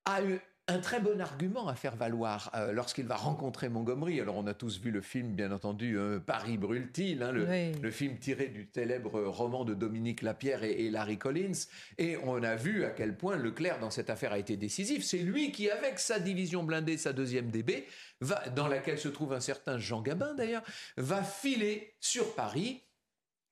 [0.05, 4.21] a eu un très bon argument à faire valoir euh, lorsqu'il va rencontrer Montgomery.
[4.21, 7.71] Alors on a tous vu le film, bien entendu, euh, Paris brûle-t-il, hein, le, Oui.
[7.81, 11.65] le film tiré du célèbre roman de Dominique Lapierre et, et Larry Collins.
[11.97, 15.03] Et on a vu à quel point Leclerc dans cette affaire a été décisif.
[15.03, 17.87] C'est lui qui, avec sa division blindée, sa deuxième DB,
[18.21, 20.63] va, dans laquelle se trouve un certain Jean Gabin d'ailleurs,
[20.97, 22.83] va filer sur Paris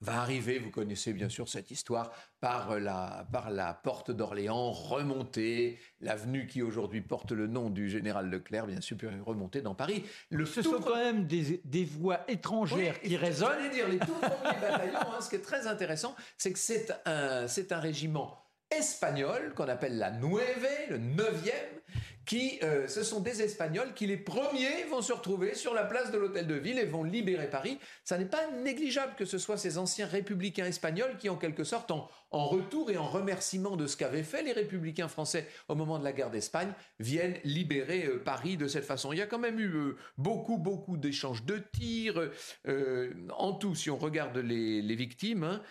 [0.02, 5.80] va arriver, vous connaissez bien sûr cette histoire, par la, par la porte d'Orléans, remonter,
[6.00, 10.04] l'avenue qui aujourd'hui porte le nom du général Leclerc, bien sûr, puis remonter dans Paris.
[10.30, 13.70] Le Ce sont quand même des, des voix étrangères oui, qui résonnent.
[13.72, 17.48] Dire, les tout premiers bataillons, hein, ce qui est très intéressant, c'est que c'est un,
[17.48, 21.81] c'est un régiment espagnol qu'on appelle la Nueve, le 9e,
[22.26, 26.12] qui, euh, ce sont des Espagnols qui les premiers vont se retrouver sur la place
[26.12, 27.80] de l'hôtel de ville et vont libérer Paris.
[28.04, 31.92] Ça n'est pas négligeable que ce soit ces anciens républicains espagnols qui, en quelque sorte,
[31.92, 36.04] en, retour et en remerciement de ce qu'avaient fait les républicains français au moment de
[36.04, 39.12] la guerre d'Espagne, viennent libérer euh, Paris de cette façon.
[39.12, 42.32] Il y a quand même eu euh, beaucoup, beaucoup d'échanges de tirs.
[43.38, 45.62] En tout, si on regarde les, victimes, hein,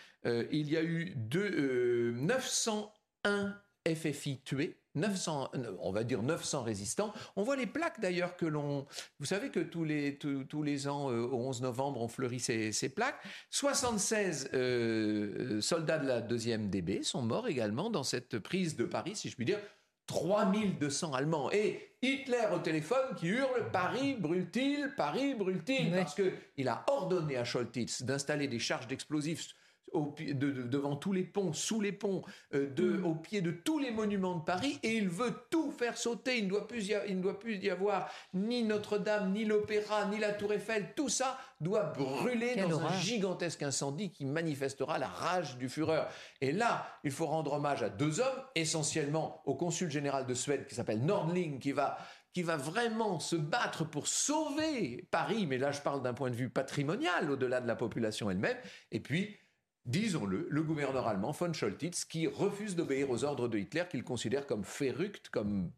[0.50, 3.54] il y a eu deux, euh, 901
[3.88, 7.12] FFI tués, 900, euh, on va dire 900 résistants.
[7.36, 8.86] On voit les plaques d'ailleurs que l'on...
[9.18, 12.72] Vous savez que tous les, tous, les ans, euh, au 11 novembre, on fleurit ces,
[12.72, 13.22] ces plaques.
[13.50, 19.16] 76 euh, soldats de la deuxième DB sont morts également dans cette prise de Paris,
[19.16, 19.60] si je puis dire.
[20.06, 21.52] 3200 Allemands.
[21.52, 24.92] Et Hitler au téléphone qui hurle Paris brûle-t-il?
[24.96, 25.92] Paris brûle-t-il?
[25.92, 29.54] Parce qu'il a ordonné à Scholtitz d'installer des charges d'explosifs
[29.92, 32.22] devant tous les ponts, sous les ponts,
[32.55, 33.05] euh, mm.
[33.05, 36.38] au pied de tous les monuments de Paris, et il veut tout faire sauter.
[36.38, 40.07] Il ne doit plus y, il ne doit plus y avoir ni Notre-Dame, ni l'Opéra,
[40.07, 40.92] ni la Tour Eiffel.
[40.94, 46.05] Tout ça doit brûler dans un gigantesque incendie qui manifestera la rage du Führer.
[46.40, 50.66] Et là, il faut rendre hommage à deux hommes, essentiellement au consul général de Suède
[50.66, 51.98] qui s'appelle Nordling, qui va
[52.33, 56.37] qui va vraiment se battre pour sauver Paris, mais là je parle d'un point de
[56.37, 58.57] vue patrimonial au-delà de la population elle-même,
[58.92, 59.37] et puis
[59.86, 64.46] disons-le, le gouverneur allemand von Scholtitz qui refuse d'obéir aux ordres de Hitler qu'il considère
[64.46, 65.72] comme ferruct, comme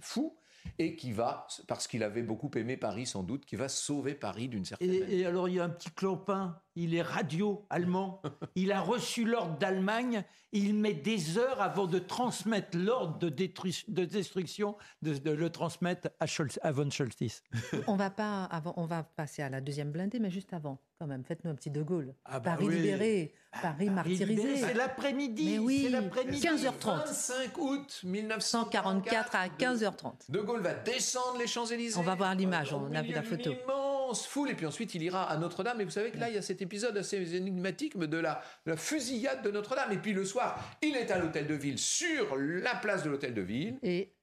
[0.00, 0.36] fou,
[0.78, 4.48] et qui va, parce qu'il avait beaucoup aimé Paris sans doute, qui va sauver Paris
[4.48, 5.10] d'une certaine manière.
[5.10, 8.22] Et alors il y a un petit clopin, il est radio allemand,
[8.54, 14.04] il a reçu l'ordre d'Allemagne, il met des heures avant de transmettre l'ordre de, de,
[14.04, 16.26] destruction, de, le transmettre à,
[16.62, 17.42] à von Scholtitz.
[17.86, 21.08] On va pas avant, on va passer à la deuxième blindée, mais juste avant, quand
[21.08, 22.14] même, faites-nous un petit De Gaulle.
[22.24, 24.56] Ah bah Paris libéré, Paris, martyrisé.
[24.56, 25.58] C'est l'après-midi.
[25.58, 26.96] oui, 15h30.
[27.06, 30.30] 25 août 1944 à 15h30.
[30.30, 31.98] De Gaulle va descendre les Champs-Élysées.
[31.98, 33.50] On va voir l'image, on a vu la photo.
[33.50, 35.78] Une immense foule, et puis ensuite il ira à Notre-Dame.
[35.82, 38.70] Et vous savez que là, il y a cet épisode assez énigmatique de la, de
[38.70, 39.92] la fusillade de Notre-Dame.
[39.92, 43.34] Et puis le soir, il est à l'hôtel de ville, sur la place de l'hôtel
[43.34, 43.78] de ville.
[43.82, 44.14] Et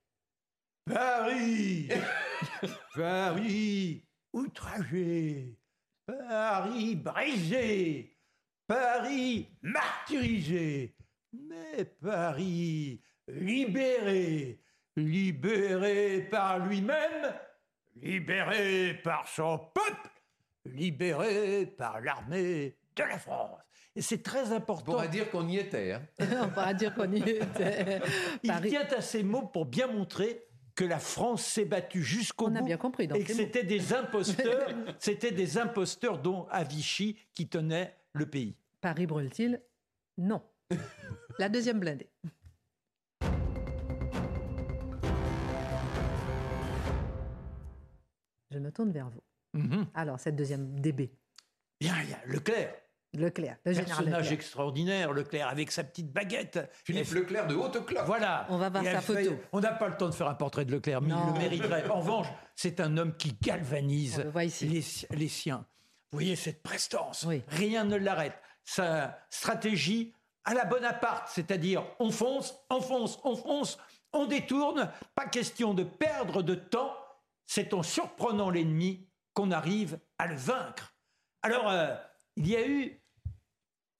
[0.91, 1.89] Paris
[2.95, 5.60] Paris outragé
[6.17, 8.17] Paris brisé
[8.67, 10.95] Paris martyrisé
[11.33, 14.59] Mais Paris libéré
[14.95, 17.33] Libéré par lui-même
[17.95, 20.09] Libéré par son peuple
[20.65, 23.59] Libéré par l'armée de la France
[23.93, 24.93] et c'est très important.
[24.93, 25.91] On pourra dire qu'on y était.
[25.91, 26.01] Hein.
[26.43, 27.99] on pourra dire qu'on y était.
[28.41, 32.53] Il tient à ces mots pour bien montrer que la France s'est battue jusqu'au bout.
[32.53, 33.07] On a bien compris.
[33.13, 38.55] et que c'était des imposteurs, c'était des imposteurs dont à Vichy qui tenait le pays.
[38.79, 39.61] Paris brûle-t-il?
[40.17, 40.41] Non.
[41.39, 42.09] la deuxième blindée.
[48.51, 49.23] Je me tourne vers vous.
[49.53, 49.87] Mhm.
[49.93, 51.11] Alors, cette deuxième DB.
[51.79, 52.73] Bien, il y a Leclerc.
[53.13, 56.59] Leclerc, le Personnage extraordinaire, Leclerc, avec sa petite baguette.
[56.85, 58.05] Philippe Leclerc de haute classe.
[58.05, 58.45] Voilà.
[58.49, 59.37] On va voir sa photo.
[59.51, 61.89] On n'a pas le temps de faire un portrait de Leclerc, mais il le mériterait.
[61.89, 64.23] En revanche, c'est un homme qui galvanise
[64.61, 65.65] les, siens.
[66.11, 67.27] Vous voyez cette prestance.
[67.49, 68.37] Rien ne l'arrête.
[68.63, 70.13] Sa stratégie
[70.45, 73.77] à la Bonaparte, c'est-à-dire on fonce, on fonce, on fonce,
[74.13, 74.89] on détourne.
[75.15, 76.95] Pas question de perdre de temps.
[77.45, 80.95] C'est en surprenant l'ennemi qu'on arrive à le vaincre.
[81.41, 81.95] Alors, euh,
[82.35, 83.00] il y a eu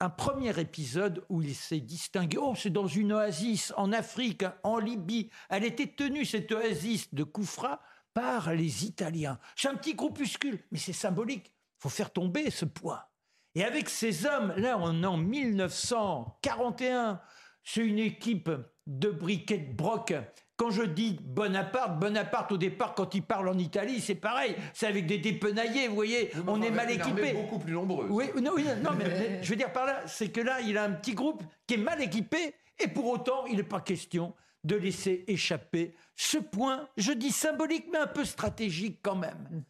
[0.01, 2.37] un premier épisode où il s'est distingué.
[2.37, 5.29] Oh, c'est dans une oasis en Afrique, en Libye.
[5.47, 7.79] Elle était tenue, cette oasis de Koufra,
[8.15, 9.39] par les Italiens.
[9.55, 11.53] C'est un petit groupuscule, mais c'est symbolique.
[11.77, 13.11] Faut faire tomber ce poids.
[13.53, 17.21] Et avec ces hommes, là, on est en 1941.
[17.63, 18.49] C'est une équipe
[18.87, 20.15] de briquets de broc
[20.61, 24.55] quand je dis Bonaparte, Bonaparte au départ, quand il parle en Italie, c'est pareil.
[24.75, 26.29] C'est avec des dépenaillés, vous voyez.
[26.45, 27.33] on est mal équipé.
[27.33, 28.05] beaucoup plus nombreux.
[28.11, 30.91] Oui, non, non mais je veux dire par là, c'est que là, il a un
[30.91, 35.23] petit groupe qui est mal équipé, et pour autant, il n'est pas question de laisser
[35.27, 39.63] échapper ce point, je dis symbolique, mais un peu stratégique quand même.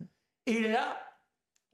[0.46, 0.98] Et là,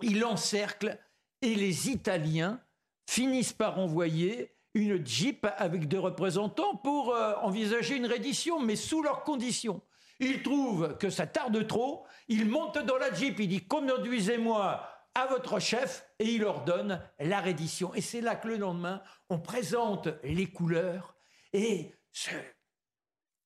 [0.04, 1.00] il encercle,
[1.42, 2.62] et les Italiens
[3.10, 9.02] finissent par envoyer une Jeep avec des représentants pour euh, envisager une reddition, mais sous
[9.02, 9.82] leurs conditions.
[10.20, 15.26] Il trouve que ça tarde trop, il monte dans la Jeep, il dit conduisez-moi à
[15.28, 17.94] votre chef et il ordonne la reddition.
[17.96, 21.16] Et c'est là que le lendemain, on présente les couleurs
[21.54, 22.32] et ce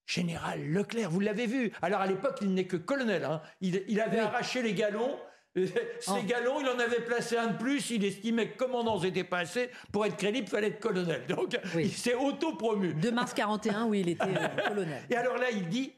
[0.06, 1.72] général Leclerc, vous l'avez vu.
[1.82, 3.24] Alors à l'époque, il n'est que colonel.
[3.24, 3.42] Hein.
[3.62, 5.18] Il, avait arraché les galons
[5.56, 5.74] ces
[6.08, 6.24] oh.
[6.26, 7.90] galons, il en avait placé un de plus.
[7.90, 9.70] Il estimait que commandant c'était pas assez.
[9.92, 11.26] Pour être crédible, il fallait être colonel.
[11.28, 12.94] Donc, il s'est auto-promu.
[12.94, 15.04] De mars 41, oui, il était euh, colonel.
[15.10, 15.94] Et alors là, il dit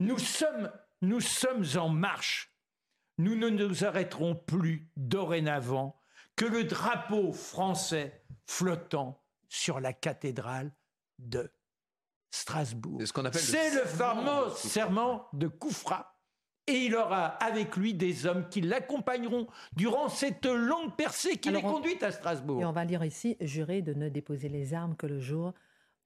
[0.00, 2.52] Nous sommes, nous sommes en marche.
[3.16, 6.00] Nous ne nous arrêterons plus dorénavant
[6.36, 10.72] que le drapeau français flottant sur la cathédrale
[11.18, 11.50] de
[12.30, 13.00] Strasbourg.
[13.32, 16.17] C'est le fameux serment de Koufra
[16.68, 21.62] et il aura avec lui des hommes qui l'accompagneront durant cette longue percée qui l'est
[21.62, 22.60] conduite à Strasbourg.
[22.60, 25.54] Et on va lire ici, jurer de ne déposer les armes que le jour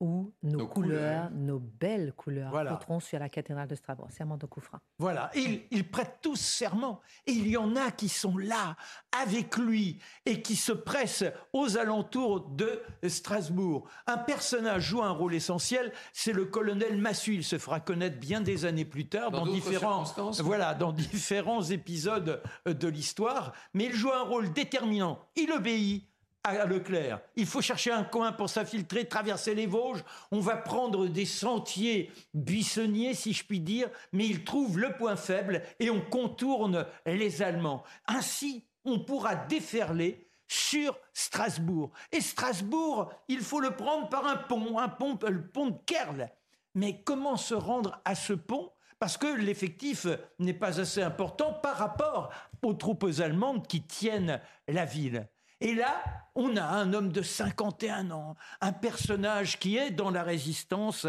[0.02, 2.80] où nos, couleurs, nos belles couleurs, voilà.
[2.98, 4.08] sur la cathédrale de Strasbourg.
[4.10, 4.80] Serment de Koufra.
[4.98, 7.00] Voilà, ils, ils, prêtent tous serment.
[7.24, 8.76] Et il y en a qui sont là,
[9.16, 13.88] avec lui, et qui se pressent aux alentours de Strasbourg.
[14.08, 17.34] Un personnage joue un rôle essentiel, c'est le colonel Massu.
[17.34, 20.02] Il se fera connaître bien des années plus tard dans, différents,
[20.40, 23.52] voilà, dans différents épisodes de l'histoire.
[23.72, 25.20] Mais il joue un rôle déterminant.
[25.36, 26.11] Il obéit
[26.44, 27.20] à Leclerc.
[27.36, 30.04] Il faut chercher un coin pour s'infiltrer, traverser les Vosges.
[30.30, 35.16] On va prendre des sentiers buissonniers, si je puis dire, mais il trouve le point
[35.16, 37.84] faible et on contourne les Allemands.
[38.06, 41.92] Ainsi, on pourra déferler sur Strasbourg.
[42.10, 46.28] Et Strasbourg, il faut le prendre par un pont, un pont, le pont de Kerl.
[46.74, 48.72] Mais comment se rendre à ce pont?
[48.98, 50.06] Parce que l'effectif
[50.38, 52.32] n'est pas assez important par rapport
[52.62, 55.28] aux troupes allemandes qui tiennent la ville.
[55.62, 56.02] Et là,
[56.34, 61.06] on a un homme de 51 ans, un personnage qui est dans la résistance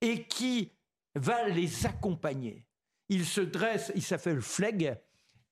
[0.00, 0.72] et qui
[1.14, 2.66] va les accompagner.
[3.10, 4.98] Il se dresse, il s'appelle Flegg,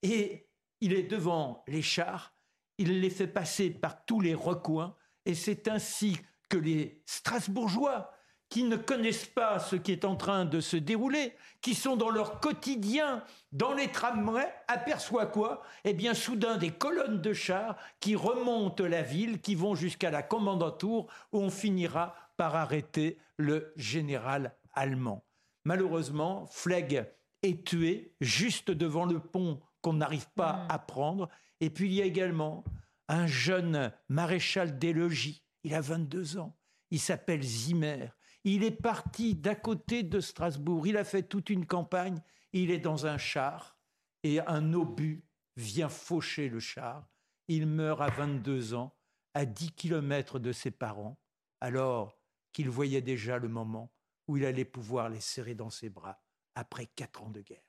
[0.03, 0.49] et
[0.81, 2.33] il est devant les chars,
[2.79, 4.97] il les fait passer par tous les recoins,
[5.27, 6.17] et c'est ainsi
[6.49, 8.11] que les Strasbourgeois,
[8.49, 12.11] qui ne connaissent pas ce qui est en train de se dérouler, qui sont dans
[12.11, 13.23] leur quotidien,
[13.53, 15.63] dans les tramways, aperçoivent quoi?
[15.85, 20.23] Eh bien, soudain, des colonnes de chars qui remontent la ville, qui vont jusqu'à la
[20.23, 25.25] commandantour, où on finira par arrêter le général allemand.
[25.65, 27.07] Malheureusement, Flegg
[27.43, 30.67] est tué juste devant le pont qu'on n'arrive pas hmm.
[30.71, 31.29] à prendre.
[31.61, 32.65] Et puis, il y a également
[33.09, 35.43] un jeune maréchal des logis.
[35.65, 36.57] Il a 22 ans.
[36.91, 38.09] Il s'appelle Zimmer.
[38.45, 42.21] Il est parti d'à côté de Strasbourg, il a fait toute une campagne,
[42.53, 43.79] il est dans un char
[44.23, 45.25] et un obus
[45.57, 47.09] vient faucher le char.
[47.49, 48.97] Il meurt à 22 ans,
[49.35, 51.19] à 10 kilomètres de ses parents,
[51.61, 52.19] alors
[52.53, 53.93] qu'il voyait déjà le moment
[54.27, 56.23] où il allait pouvoir les serrer dans ses bras
[56.55, 57.68] après quatre ans de guerre.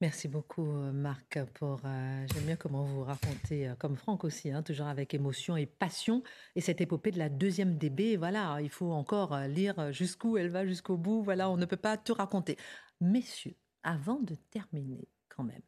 [0.00, 1.82] Merci beaucoup, euh, Marc, pour.
[1.84, 5.66] Euh, j'aime bien comment vous racontez, euh, comme Franck aussi, hein, toujours avec émotion et
[5.66, 6.22] passion.
[6.56, 10.64] Et cette épopée de la deuxième DB, voilà, il faut encore lire jusqu'où elle va,
[10.64, 11.22] jusqu'au bout.
[11.22, 12.56] Voilà, on ne peut pas tout raconter.
[13.02, 15.62] Messieurs, avant de terminer, quand même,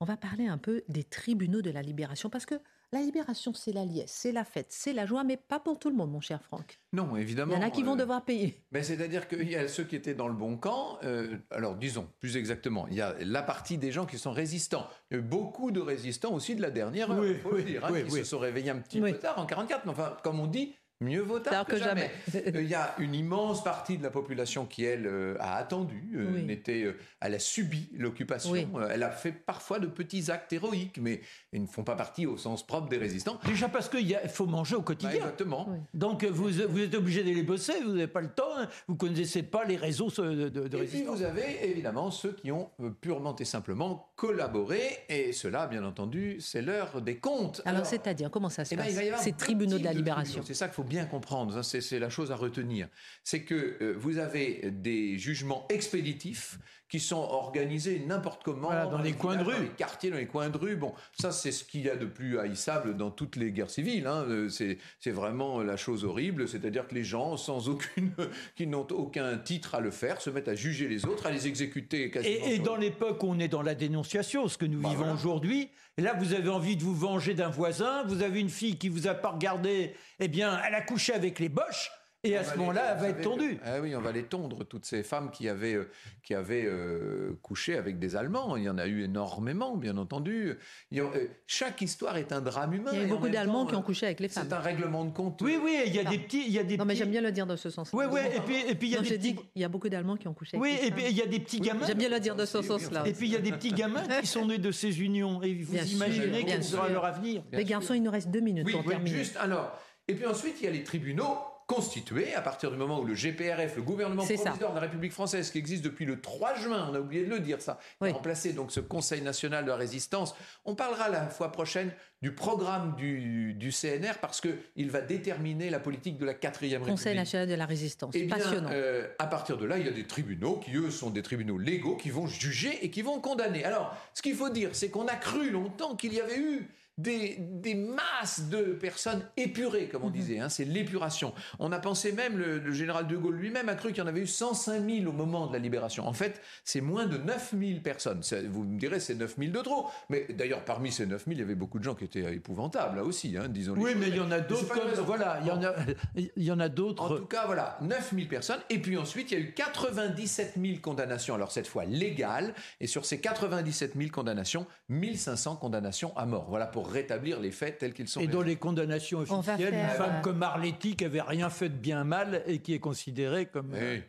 [0.00, 2.60] on va parler un peu des tribunaux de la libération, parce que
[2.92, 5.90] la libération, c'est la liesse, c'est la fête, c'est la joie, mais pas pour tout
[5.90, 6.80] le monde, mon cher Franck.
[6.92, 7.54] Non, évidemment.
[7.54, 8.64] Il y en a qui vont euh, devoir payer.
[8.72, 10.98] Mais c'est-à-dire qu'il y a ceux qui étaient dans le bon camp.
[11.04, 14.88] Euh, alors, disons, plus exactement, il y a la partie des gens qui sont résistants.
[15.10, 17.62] Il y a eu beaucoup de résistants aussi de la dernière heure, il faut le
[17.62, 19.84] dire, hein, qui se sont réveillés un petit peu tard, en 44.
[19.84, 22.10] Mais enfin, comme on dit, Mieux vaut tard, que, jamais.
[22.34, 26.16] Euh, il y a une immense partie de la population qui, elle, euh, a attendu,
[26.16, 28.54] euh, elle a subi l'occupation.
[28.90, 31.20] elle a fait parfois de petits actes héroïques, mais
[31.52, 33.38] ils ne font pas partie au sens propre des résistants.
[33.46, 35.10] Déjà parce qu'il faut manger au quotidien.
[35.10, 35.68] Bah, exactement.
[35.94, 38.68] Donc vous, vous, êtes obligé d'aller bosser, vous n'avez pas le temps, hein.
[38.86, 42.52] vous ne connaissez pas les réseaux de, de, et puis vous avez évidemment ceux qui
[42.52, 42.70] ont
[43.00, 47.62] purement et simplement collaboré, et cela, bien entendu, c'est l'heure des comptes.
[47.64, 50.42] Alors, c'est-à-dire, comment ça se eh ben, passe Ces tribunaux de la libération.
[50.44, 52.88] C'est ça qu'il faut bien comprendre, hein, c'est la chose à retenir,
[53.24, 56.58] c'est que euh, vous avez des jugements expéditifs
[56.88, 60.26] qui sont organisés n'importe comment dans, les coins de rue, dans les quartiers, dans les
[60.26, 60.76] coins de rue.
[60.76, 64.06] Bon, ça c'est ce qu'il y a de plus haïssable dans toutes les guerres civiles.
[64.06, 64.24] Hein.
[64.28, 68.12] Euh, c'est vraiment la chose horrible, c'est-à-dire que les gens sans aucune,
[68.56, 71.46] qui n'ont aucun titre à le faire, se mettent à juger les autres, à les
[71.46, 72.10] exécuter.
[72.10, 74.88] Quasiment et, et dans l'époque où on est dans la dénonciation, ce que nous bah,
[74.88, 78.78] vivons aujourd'hui, là vous avez envie de vous venger d'un voisin, vous avez une fille
[78.78, 81.90] qui vous a pas regardé, eh bien elle a couché avec les boches.
[82.24, 83.60] Et à ce moment-là, elle va être tondue.
[83.64, 85.88] ah oui, on va les tondre, toutes ces femmes qui avaient, euh,
[86.24, 88.56] qui avaient euh, couché avec des Allemands.
[88.56, 90.58] Il y en a eu énormément, bien entendu.
[90.92, 92.90] Euh, chaque histoire est un drame humain.
[92.92, 94.46] Il y a eu beaucoup d'Allemands qui ont couché avec les femmes.
[94.48, 95.40] C'est un règlement de compte.
[95.42, 96.44] Oui, oui, il y a des petits.
[96.44, 97.90] Il y a des non, mais j'aime bien le dire dans ce sens.
[97.92, 99.34] Oui, oui, et puis, et puis il y a des petits...
[99.34, 100.96] dit il y a beaucoup d'Allemands qui ont couché avec oui, les femmes.
[100.96, 101.86] Oui, et puis il y a des petits gamins.
[101.86, 103.06] J'aime bien le dire dans ce sens-là.
[103.06, 105.40] Et puis il y a des petits gamins qui sont nés de ces unions.
[105.42, 107.44] Et vous imaginez quel sera leur avenir.
[107.52, 109.18] Les garçons, il nous reste deux minutes pour terminer.
[109.18, 109.78] Juste alors.
[110.08, 111.36] Et puis ensuite, il y a les tribunaux
[111.68, 115.50] constitué à partir du moment où le GPRF, le gouvernement provisoire de la République française,
[115.50, 118.54] qui existe depuis le 3 juin, on a oublié de le dire ça, a remplacé
[118.54, 120.34] donc ce Conseil national de la résistance.
[120.64, 121.92] On parlera la fois prochaine
[122.22, 127.00] du programme du, CNR parce qu'il va déterminer la politique de la quatrième République.
[127.00, 128.70] Conseil national de la résistance, eh passionnant.
[128.72, 131.58] Euh, à partir de là, il y a des tribunaux qui, eux, sont des tribunaux
[131.58, 133.62] légaux qui vont juger et qui vont condamner.
[133.64, 136.66] Alors, ce qu'il faut dire, c'est qu'on a cru longtemps qu'il y avait eu
[136.98, 140.12] des, des masses de personnes épurées, comme on mhm.
[140.12, 140.38] disait.
[140.40, 141.32] Hein, c'est l'épuration.
[141.58, 144.20] On a pensé même, le, général de Gaulle lui-même a cru qu'il y en avait
[144.20, 146.06] eu 105 000 au moment de la libération.
[146.06, 148.20] En fait, c'est moins de 9 000 personnes.
[148.50, 149.88] Vous me direz, c'est 9 000 de trop.
[150.10, 152.96] Mais d'ailleurs, parmi ces 9 000, il y avait beaucoup de gens qui étaient épouvantables,
[152.96, 155.04] là aussi, hein, disons Oui, mais il y en a d'autres comme.
[155.04, 155.74] Voilà, il y en a,
[156.16, 157.02] il y en a d'autres.
[157.02, 158.60] En tout cas, voilà, 9 000 personnes.
[158.70, 162.54] Et puis ensuite, il y a eu 97 000 condamnations, alors cette fois légales.
[162.80, 166.46] Et sur ces 97 000 condamnations, 1500 condamnations à mort.
[166.48, 168.20] Voilà pour rétablir les faits tels qu'ils sont.
[168.20, 171.76] Et dans les condamnations officielles, une femme euh, comme Marletti qui avait rien fait de
[171.76, 173.72] bien mal et qui est considérée comme.
[173.72, 174.02] Oui,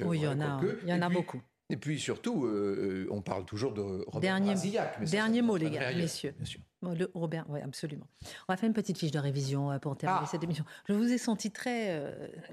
[0.00, 1.42] oui il y en a, il y en a beaucoup.
[1.68, 4.54] Et puis surtout, euh, euh, on parle toujours de Robert Dernier,
[5.00, 6.34] dernier mot, les gars, messieurs.
[6.36, 6.60] Bien sûr.
[6.82, 8.06] Le Robert, oui, absolument.
[8.46, 10.28] On va faire une petite fiche de révision euh, pour terminer ah.
[10.30, 10.64] cette émission.
[10.88, 12.00] Je vous ai senti très,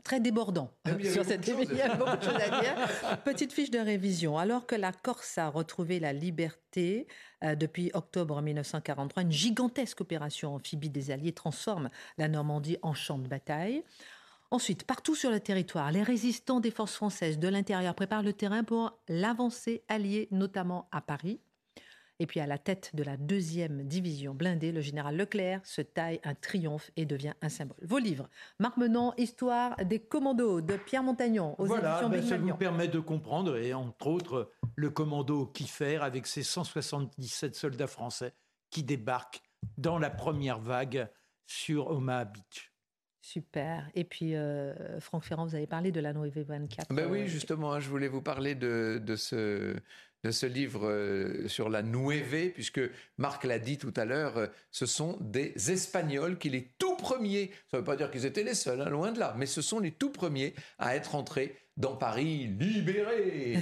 [0.04, 0.72] très débordant
[1.04, 1.76] sur cette émission.
[1.76, 3.20] Il y a beaucoup de choses à dire.
[3.24, 4.40] Petite fiche de révision.
[4.40, 7.08] Alors que la Corse a retrouvé la liberté
[7.44, 13.28] depuis octobre 1943, une gigantesque opération amphibie des Alliés transforme la Normandie en champ de
[13.28, 13.84] bataille.
[14.54, 18.64] Ensuite, partout sur le territoire, les résistants des forces françaises de l'intérieur préparent le terrain
[18.64, 21.42] pour l'avancée alliée, notamment à Paris.
[22.20, 26.20] Et puis à la tête de la deuxième division blindée, le général Leclerc se taille
[26.24, 27.80] un triomphe et devient un symbole.
[27.82, 28.30] Vos livres,
[28.60, 33.00] Marc Menon, Histoire des commandos de Pierre Montagnon aux voilà, ben, ça vous permet de
[33.00, 38.36] comprendre, et entre autres, le commando Kiefer avec ses 177 soldats français
[38.70, 39.42] qui débarquent
[39.80, 41.10] dans la première vague
[41.48, 42.73] sur Omaha Beach.
[43.24, 43.90] Super.
[43.96, 46.94] Et puis, euh, Franck Ferrand, vous avez parlé de la Nouvelle 24.
[46.94, 49.78] Ben oui, euh, justement, hein, je voulais vous parler de, de ce,
[50.26, 52.82] de ce livre euh, sur la Nueve, puisque
[53.18, 57.78] Marc l'a dit tout à l'heure, ce sont des Espagnols qui les tout premiers, ça
[57.78, 59.80] ne veut pas dire qu'ils étaient les seuls, hein, loin de là, mais ce sont
[59.80, 63.58] les tout premiers à être entrés dans Paris libéré.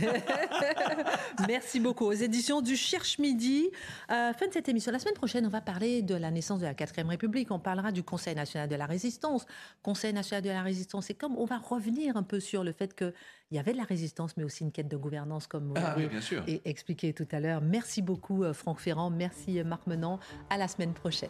[1.48, 2.06] Merci beaucoup.
[2.06, 3.70] Aux éditions du Cherche Midi.
[4.12, 4.92] Euh, fin de cette émission.
[4.92, 7.52] La semaine prochaine, on va parler de la naissance de la 4ème République.
[7.52, 9.46] On parlera du Conseil national de la résistance.
[9.82, 12.94] Conseil national de la résistance, c'est comme on va revenir un peu sur le fait
[12.94, 13.14] qu'il
[13.52, 16.08] y avait de la résistance, mais aussi une quête de gouvernance, comme vous ah, oui,
[16.08, 16.44] bien sûr.
[16.48, 17.62] et expliqué tout à l'heure.
[17.62, 19.10] Merci beaucoup, euh, Franck Ferrand.
[19.10, 20.20] Merci, euh, Marc Menant.
[20.50, 21.30] À la semaine prochaine.